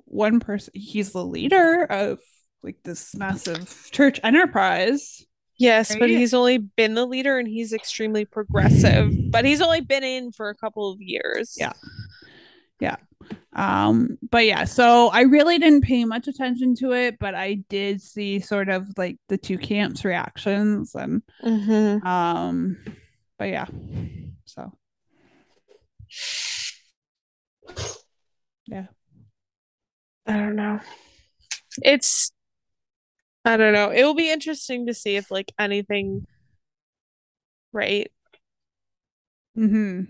[0.06, 0.72] one person.
[0.76, 2.20] He's the leader of
[2.64, 5.26] like this massive church enterprise.
[5.58, 9.14] Yes, but he's only been the leader and he's extremely progressive.
[9.32, 11.56] But he's only been in for a couple of years.
[11.60, 11.74] Yeah.
[12.80, 12.96] Yeah.
[13.54, 18.02] Um, but yeah, so I really didn't pay much attention to it, but I did
[18.02, 22.78] see sort of like the two camps' reactions and hmm um
[23.38, 23.66] but yeah.
[24.46, 24.72] So
[28.70, 28.86] yeah.
[30.26, 30.80] I don't know.
[31.82, 32.32] It's
[33.46, 33.90] I don't know.
[33.90, 36.26] It will be interesting to see if like anything
[37.74, 38.12] right.
[39.58, 40.04] Mm-hmm.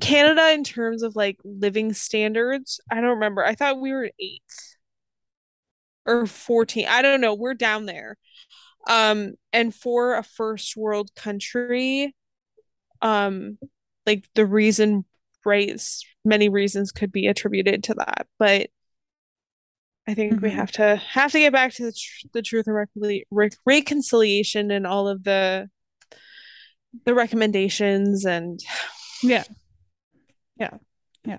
[0.00, 3.44] Canada in terms of like living standards, I don't remember.
[3.44, 4.42] I thought we were eight
[6.04, 6.86] or 14.
[6.88, 7.34] I don't know.
[7.34, 8.16] We're down there.
[8.88, 12.14] Um, and for a first world country,
[13.02, 13.58] um,
[14.06, 15.04] like the reason
[15.46, 15.80] right
[16.24, 18.68] many reasons could be attributed to that but
[20.08, 20.44] I think mm-hmm.
[20.44, 22.86] we have to have to get back to the, tr- the truth and
[23.30, 25.68] re- reconciliation and all of the
[27.04, 28.60] the recommendations and
[29.22, 29.44] yeah.
[30.58, 30.78] Yeah.
[31.24, 31.38] Yeah.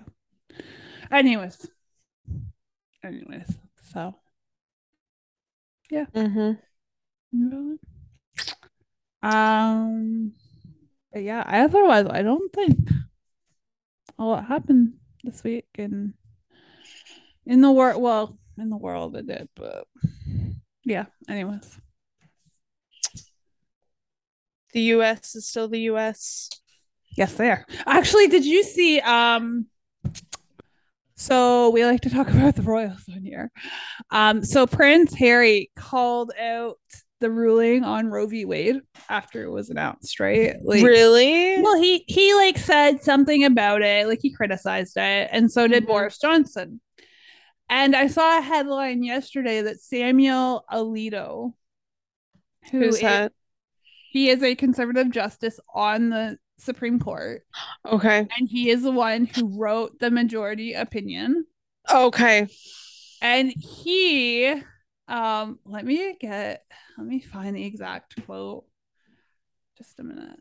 [1.10, 1.66] Anyways.
[3.02, 3.56] Anyways.
[3.92, 4.14] So.
[5.90, 6.04] Yeah.
[6.14, 7.74] Mm-hmm.
[9.22, 10.32] um
[11.14, 12.78] yeah otherwise i don't think
[14.18, 14.94] a lot happened
[15.24, 16.14] this week and
[17.46, 19.86] in the world well in the world it did but
[20.84, 21.78] yeah anyways.
[24.72, 26.50] The us is still the us
[27.16, 27.64] yes they are.
[27.86, 29.66] Actually did you see um
[31.14, 33.50] so we like to talk about the royals on here.
[34.10, 36.78] Um so prince harry called out
[37.20, 38.44] the ruling on Roe v.
[38.44, 40.56] Wade after it was announced, right?
[40.62, 41.60] Like, really?
[41.62, 45.84] Well, he he like said something about it, like he criticized it, and so did
[45.84, 45.92] mm-hmm.
[45.92, 46.80] Boris Johnson.
[47.68, 51.52] And I saw a headline yesterday that Samuel Alito,
[52.70, 53.32] who Who's that?
[54.10, 57.42] he is a conservative justice on the Supreme Court.
[57.86, 58.26] Okay.
[58.38, 61.44] And he is the one who wrote the majority opinion.
[61.92, 62.48] Okay.
[63.20, 64.62] And he
[65.08, 66.64] um let me get
[66.96, 68.64] let me find the exact quote.
[69.76, 70.40] Just a minute.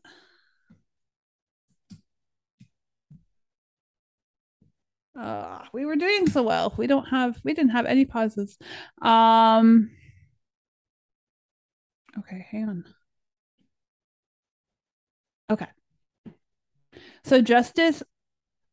[5.19, 6.73] Uh, we were doing so well.
[6.77, 8.57] We don't have we didn't have any pauses.
[9.01, 9.91] Um
[12.19, 12.85] Okay, hang on.
[15.49, 15.67] Okay.
[17.23, 18.03] So Justice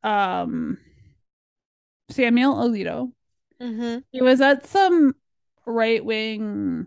[0.02, 0.78] um
[2.10, 3.12] Samuel Alito.
[3.60, 3.98] Mm-hmm.
[4.12, 5.14] He was at some
[5.66, 6.86] right wing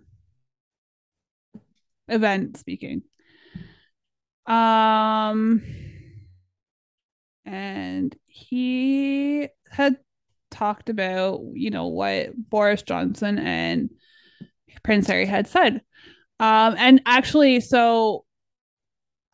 [2.08, 3.04] event speaking.
[4.46, 5.62] Um
[7.46, 9.98] and he had
[10.52, 13.90] talked about, you know, what Boris Johnson and
[14.84, 15.82] Prince Harry had said.
[16.40, 18.26] Um, and actually, so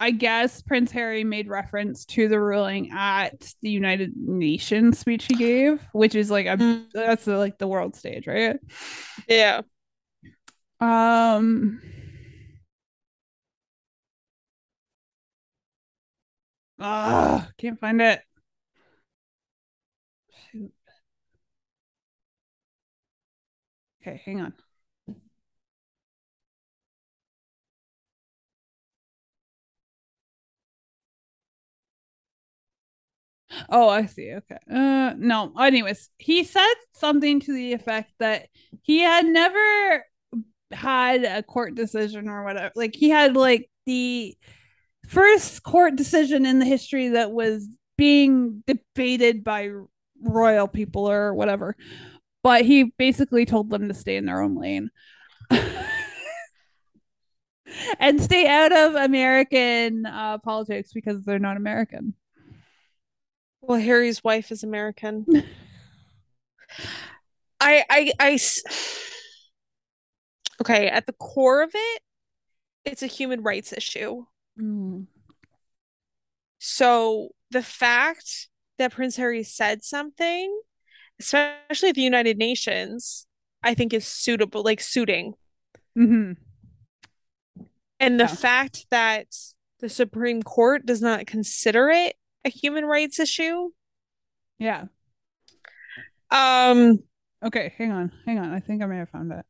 [0.04, 5.36] I guess Prince Harry made reference to the ruling at the United Nations speech he
[5.36, 6.92] gave, which is like a mm.
[6.92, 8.60] that's the, like the world stage, right?
[9.30, 9.62] Yeah.
[10.82, 11.82] Um.
[16.78, 18.20] Ah, can't find it.
[24.02, 24.54] Okay, hang on.
[33.70, 34.34] Oh, I see.
[34.34, 34.58] Okay.
[34.70, 35.54] Uh no.
[35.60, 38.48] Anyways, he said something to the effect that
[38.82, 40.06] he had never
[40.72, 42.72] had a court decision or whatever.
[42.76, 44.36] Like he had like the
[45.08, 49.70] first court decision in the history that was being debated by
[50.22, 51.76] royal people or whatever
[52.44, 54.90] but he basically told them to stay in their own lane
[58.00, 62.14] and stay out of American uh, politics because they're not American.
[63.64, 65.26] Well, Harry's wife is American.
[67.60, 68.40] I, I, I.
[70.62, 72.02] Okay, at the core of it,
[72.86, 74.26] it's a human rights issue.
[74.60, 75.08] Mm.
[76.60, 80.62] So the fact that Prince Harry said something
[81.20, 83.26] especially the United Nations,
[83.62, 85.34] I think is suitable, like suiting.
[85.98, 86.34] Mm-hmm.
[88.00, 88.36] And the yeah.
[88.36, 89.28] fact that
[89.80, 93.70] the Supreme Court does not consider it a human rights issue.
[94.60, 94.86] Yeah.
[96.32, 97.00] Um.
[97.44, 98.54] Okay, hang on, hang on.
[98.54, 99.46] I think I may have found it.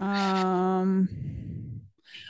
[0.00, 1.08] Um.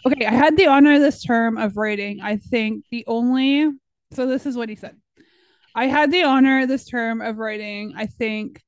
[0.06, 2.20] Okay, I had the honor this term of writing.
[2.20, 3.70] I think the only.
[4.12, 4.96] So this is what he said.
[5.74, 8.62] I had the honor this term of writing, I think,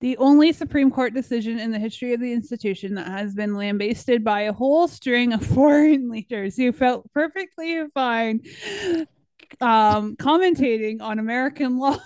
[0.00, 4.22] the only Supreme Court decision in the history of the institution that has been lambasted
[4.22, 8.40] by a whole string of foreign leaders who felt perfectly fine
[9.60, 11.98] um, commentating on American law.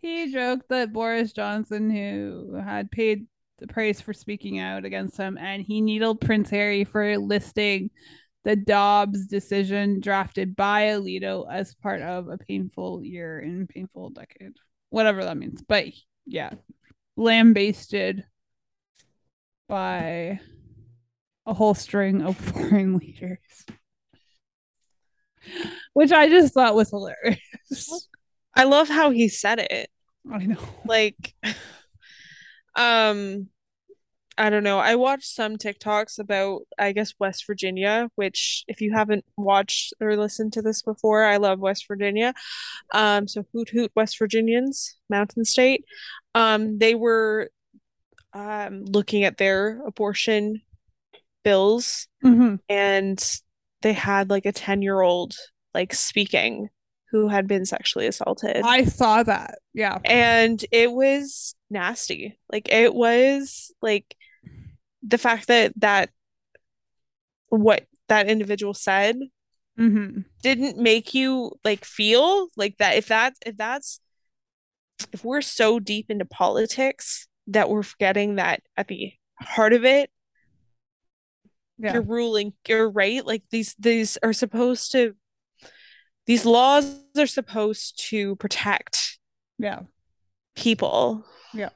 [0.00, 3.26] he joked that Boris Johnson, who had paid
[3.58, 7.90] the price for speaking out against him, and he needled Prince Harry for listing
[8.42, 14.54] the Dobbs decision drafted by Alito as part of a painful year and painful decade.
[14.88, 15.62] Whatever that means.
[15.66, 15.86] But
[16.26, 16.50] yeah,
[17.16, 18.24] lambasted
[19.68, 20.40] by
[21.46, 23.38] a whole string of foreign leaders.
[25.94, 28.08] Which I just thought was hilarious.
[28.54, 29.88] I love how he said it.
[30.30, 30.58] I know.
[30.84, 31.34] Like
[32.76, 33.48] um
[34.38, 34.78] I don't know.
[34.78, 40.16] I watched some TikToks about, I guess, West Virginia, which if you haven't watched or
[40.16, 42.32] listened to this before, I love West Virginia.
[42.94, 45.84] Um, so hoot hoot West Virginians, Mountain State.
[46.34, 47.50] Um, they were
[48.32, 50.62] um looking at their abortion
[51.44, 52.60] bills Mhm.
[52.68, 53.40] and
[53.82, 55.34] they had like a 10-year-old
[55.74, 56.68] like speaking
[57.10, 58.60] who had been sexually assaulted.
[58.64, 59.58] I saw that.
[59.74, 59.98] Yeah.
[60.04, 64.16] and it was nasty like it was like
[65.06, 66.10] the fact that that
[67.48, 69.16] what that individual said
[69.76, 74.00] hmm didn't make you like feel like that if that's if that's
[75.12, 80.10] if we're so deep into politics that we're forgetting that at the heart of it
[81.82, 81.94] Yeah.
[81.94, 85.14] you're ruling you're right like these these are supposed to
[86.26, 86.84] these laws
[87.16, 89.18] are supposed to protect
[89.58, 89.80] Yeah.
[90.54, 91.24] people
[91.54, 91.70] Yeah.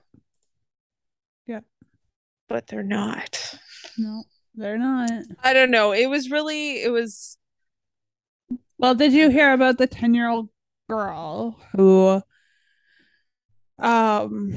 [1.46, 1.60] Yeah.
[2.48, 3.58] but they're not
[3.96, 4.24] No,
[4.54, 5.10] they're not.
[5.42, 5.92] I don't know.
[5.92, 7.38] It was really, it was,
[8.78, 10.48] Well, did you hear about the 10 year old
[10.88, 12.22] girl who,
[13.78, 14.54] um,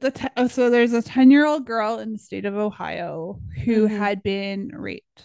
[0.00, 3.40] the te- oh, so there's a 10 year old girl in the state of Ohio
[3.64, 3.96] who Mhm.
[3.98, 5.24] had been raped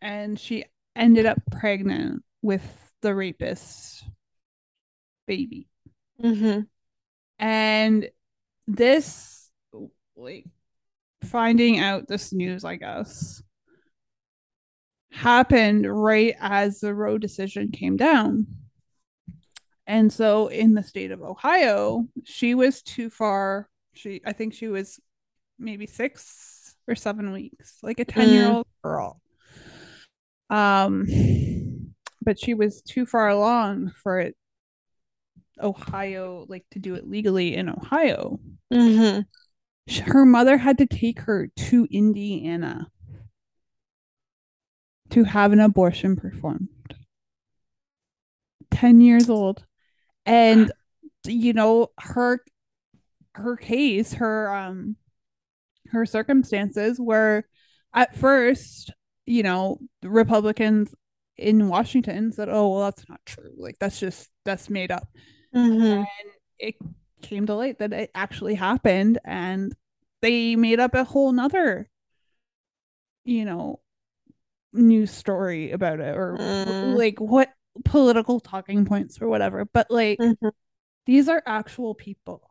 [0.00, 0.64] and she
[0.96, 4.04] ended up pregnant with the rapist's
[5.26, 5.68] baby.
[6.20, 6.68] Mhm.
[7.38, 8.10] And
[8.66, 9.50] this,
[10.16, 10.46] like,
[11.22, 13.42] finding out this news, I guess,
[15.10, 18.46] happened right as the Roe decision came down.
[19.86, 23.69] And so in the state of Ohio, she was too far.
[23.92, 25.00] She, I think she was
[25.58, 29.20] maybe six or seven weeks, like a 10 year old girl.
[30.48, 34.36] Um, but she was too far along for it,
[35.60, 38.40] Ohio, like to do it legally in Ohio.
[38.72, 39.26] Mhm.
[40.04, 42.90] Her mother had to take her to Indiana
[45.10, 46.68] to have an abortion performed.
[48.70, 49.64] 10 years old.
[50.24, 50.72] And
[51.26, 52.40] you know, her
[53.34, 54.96] her case, her um
[55.88, 57.44] her circumstances were
[57.94, 58.92] at first,
[59.26, 60.94] you know, Republicans
[61.36, 63.52] in Washington said, "Oh, well that's not true.
[63.56, 65.08] Like that's just that's made up."
[65.54, 65.98] Mhm.
[66.00, 66.06] and
[66.58, 66.74] it
[67.22, 69.74] came to light that it actually happened and
[70.22, 71.88] they made up a whole nother
[73.24, 73.80] you know
[74.72, 76.96] news story about it or Mm.
[76.96, 77.50] like what
[77.84, 80.52] political talking points or whatever but like Mhm.
[81.06, 82.49] these are actual people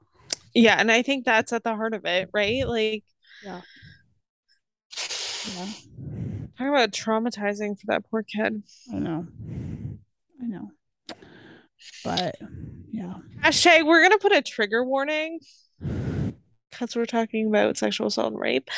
[0.53, 2.67] Yeah, and I think that's at the heart of it, right?
[2.67, 3.03] Like,
[3.43, 3.61] yeah
[5.55, 5.65] yeah
[6.57, 8.61] talk about traumatizing for that poor kid.
[8.93, 9.25] i know
[10.41, 10.71] i know
[12.03, 12.35] but
[12.91, 15.39] yeah Hashtag, we're gonna put a trigger warning
[15.79, 18.69] because we're talking about sexual assault and rape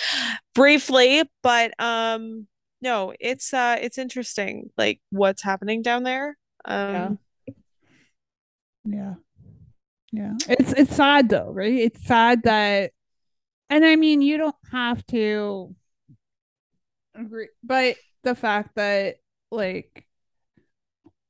[0.53, 2.47] briefly, but um,
[2.82, 6.38] no, it's uh, it's interesting, like what's happening down there.
[6.65, 7.53] Um, Yeah.
[8.86, 9.13] Yeah.
[10.49, 11.74] It's it's sad though, right?
[11.74, 12.91] It's sad that
[13.70, 15.76] and I mean you don't have to
[17.16, 19.18] agree but the fact that
[19.51, 20.05] like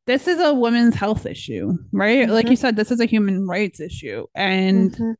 [0.07, 2.27] this is a women's health issue, right?
[2.27, 5.15] Like you said, this is a human rights issue and mhm.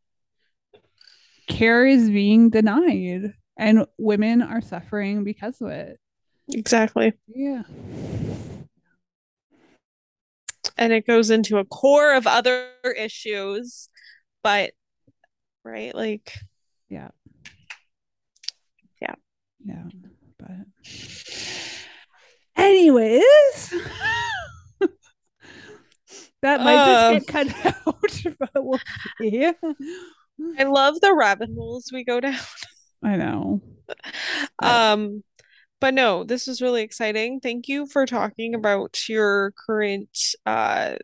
[1.48, 6.00] care is being denied and women are suffering because of it.
[6.52, 7.14] exactly.
[7.28, 7.64] Yeah.
[10.82, 12.68] And it goes into a core of other
[12.98, 13.88] issues
[14.44, 14.72] but
[15.64, 16.34] right like
[16.90, 17.10] Yeah.
[19.02, 19.16] Yeah.
[19.64, 19.84] Yeah.
[20.38, 20.52] But
[22.58, 23.74] anyways,
[26.42, 27.14] that might Uh.
[27.14, 28.80] just get cut out, but we'll
[29.20, 29.46] see.
[30.58, 32.36] i love the rabbit holes we go down
[33.04, 33.62] I know.
[34.64, 35.24] Um
[35.82, 37.42] but no this was really exciting.
[37.42, 40.96] Thank you for talking about your current uh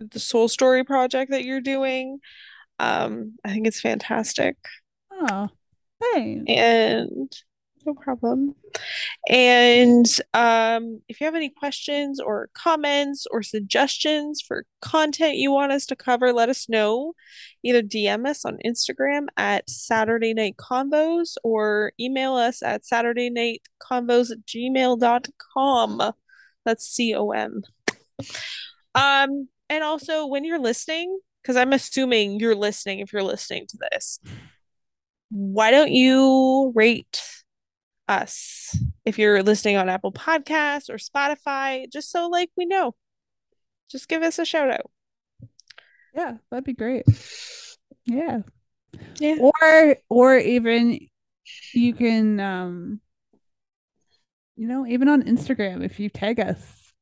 [0.00, 2.20] the soul story project that you're doing.
[2.78, 4.56] Um i think it's fantastic.
[5.12, 5.48] Oh,
[6.00, 6.44] thanks.
[6.48, 7.30] and
[7.88, 8.54] no problem.
[9.28, 15.72] And um, if you have any questions or comments or suggestions for content you want
[15.72, 17.14] us to cover, let us know.
[17.64, 23.62] Either DM us on Instagram at Saturday Night Convos or email us at Saturday Night
[23.82, 26.12] Convos at gmail.com.
[26.64, 27.62] That's C O M.
[28.94, 33.78] Um, and also when you're listening, because I'm assuming you're listening if you're listening to
[33.90, 34.20] this,
[35.30, 37.37] why don't you rate
[38.08, 42.94] us if you're listening on Apple Podcasts or Spotify, just so like we know.
[43.90, 44.90] Just give us a shout out.
[46.14, 47.04] Yeah, that'd be great.
[48.04, 48.40] Yeah.
[49.20, 49.36] Yeah.
[49.40, 50.98] Or or even
[51.72, 53.00] you can um
[54.56, 56.92] you know, even on Instagram if you tag us.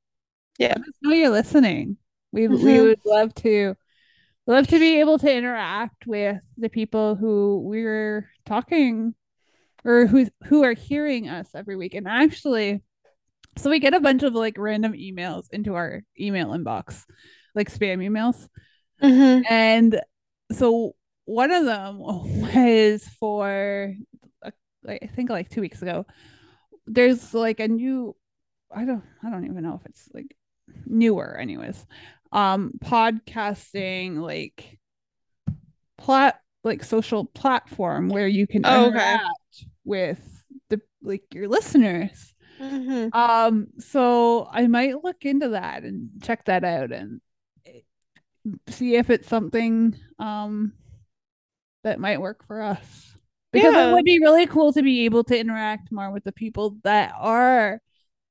[0.59, 0.75] Yeah.
[0.77, 1.97] Let us know you're listening.
[2.33, 2.83] We we Mhm.
[2.83, 3.77] would love to
[4.47, 9.15] love to be able to interact with the people who we're talking
[9.87, 11.95] or who who are hearing us every week.
[11.95, 12.83] And actually,
[13.57, 17.05] so we get a bunch of like random emails into our email inbox,
[17.55, 18.49] like spam emails.
[19.03, 19.45] Mhm.
[19.49, 20.01] And
[20.53, 23.95] so one of them was for
[24.45, 24.51] uh,
[24.83, 26.05] like I think like two weeks ago.
[26.87, 28.15] There's like a new
[28.75, 30.37] I don't I don't even know if it's like
[30.85, 31.87] newer anyways.
[32.33, 34.79] Um podcasting like
[35.97, 39.17] plat like social platform where you can Oh, okay.
[39.87, 42.35] With the like your listeners.
[42.59, 43.13] Mhm.
[43.13, 47.21] Um, so I might look into that and check that out and
[47.67, 47.81] eh,
[48.69, 50.73] see if it's something um
[51.85, 53.17] that might work for us.
[53.53, 53.89] Because Yeah.
[53.89, 57.15] it would be really cool to be able to interact more with the people that
[57.19, 57.81] are,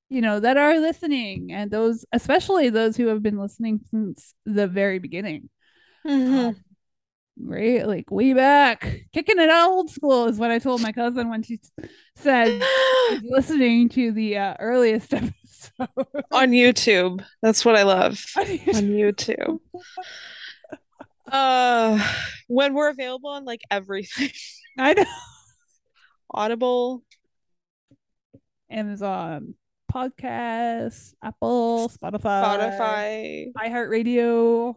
[0.10, 4.68] you know, that are listening and those especially those who have been listening since the
[4.68, 5.50] very beginning.
[6.06, 6.56] Mhm.
[6.58, 6.65] Um,
[7.40, 7.86] right?
[7.88, 8.82] Like way back,
[9.14, 11.60] kicking it old school is what I told my cousin when she
[12.16, 12.62] said
[13.24, 15.90] listening to the uh, earliest episode
[16.32, 17.24] On YouTube.
[17.42, 18.24] That's what I love.
[18.38, 18.46] on.
[18.46, 19.60] YouTube.
[21.28, 22.00] Uh
[22.48, 24.30] when we're available on like everything.
[24.78, 25.06] I know.
[26.30, 27.02] Audible.
[28.70, 29.56] Amazon
[29.92, 33.54] Podcasts, Apple, Spotify, Spotify.
[33.58, 34.76] iHeartRadio.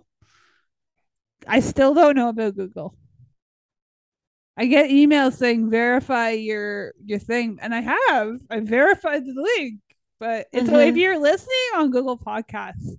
[1.48, 2.94] I still don't know about Google.
[4.56, 8.40] I get emails saying verify your your thing, and I have.
[8.50, 9.80] I verified the link,
[10.18, 12.98] but so if you're listening on Google Podcasts,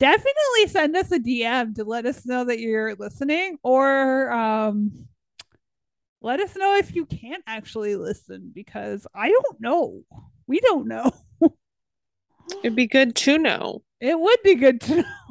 [0.00, 5.08] definitely send us a DM to let us know that you're listening, or um,
[6.22, 10.02] let us know if you can't actually listen because I don't know.
[10.46, 11.12] We don't know.
[12.62, 13.82] It'd be good to know.
[14.00, 15.27] It would be good to know.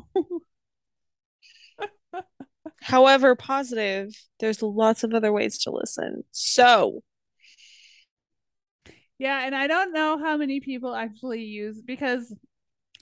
[2.88, 6.24] However, positive, there's lots of other ways to listen.
[6.32, 7.04] So,
[9.20, 12.34] Yeah, and I don't know how many people actually use because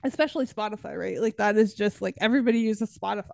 [0.04, 1.22] especially Spotify, right?
[1.22, 3.32] Like that is just like everybody uses Spotify.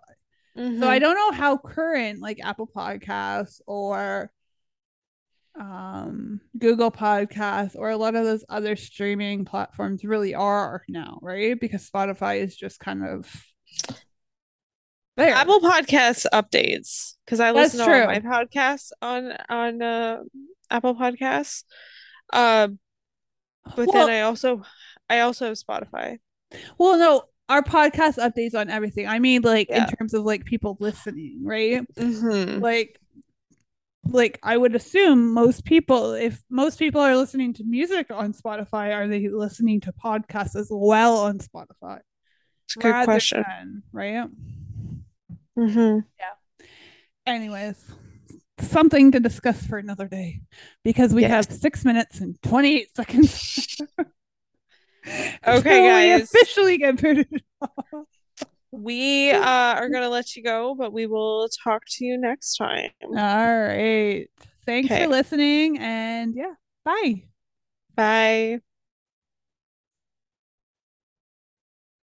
[0.74, 0.88] So mhm.
[0.88, 4.30] I don't know how current like Apple Podcasts or
[5.58, 11.58] um Google Podcasts or a lot of those other streaming platforms really are now, right?
[11.60, 13.26] Because Spotify is just kind of
[15.16, 15.34] there.
[15.34, 20.18] Apple Podcasts updates because I That's listen to my podcasts on on uh,
[20.70, 21.64] Apple Podcasts.
[22.32, 22.68] Uh,
[23.76, 24.62] but well, then I also
[25.08, 26.18] I also have Spotify.
[26.78, 29.06] well, no, our podcast updates on everything.
[29.06, 29.84] I mean, like Yeah.
[29.88, 31.84] in terms of like people listening, right?
[31.98, 32.98] hmm like
[34.04, 38.92] like i would assume most people if most people are listening to music on spotify
[38.92, 42.00] are they listening to podcasts as well on spotify
[42.64, 43.44] It's a good rather question.
[43.48, 44.26] than- right
[45.56, 46.34] hmm Yeah.
[47.26, 47.76] anyways
[48.58, 50.40] something to discuss for another day
[50.84, 51.30] because we Yes.
[51.30, 53.78] have six minutes and 28 seconds
[55.46, 56.32] Okay, guys.
[56.32, 58.06] officially get booted off.
[58.70, 62.90] We uh, are gonna let you go, but we will talk to you next time.
[63.02, 64.28] all right
[64.64, 65.04] thanks Okay.
[65.04, 67.22] for listening and yeah bye
[67.94, 68.60] Bye.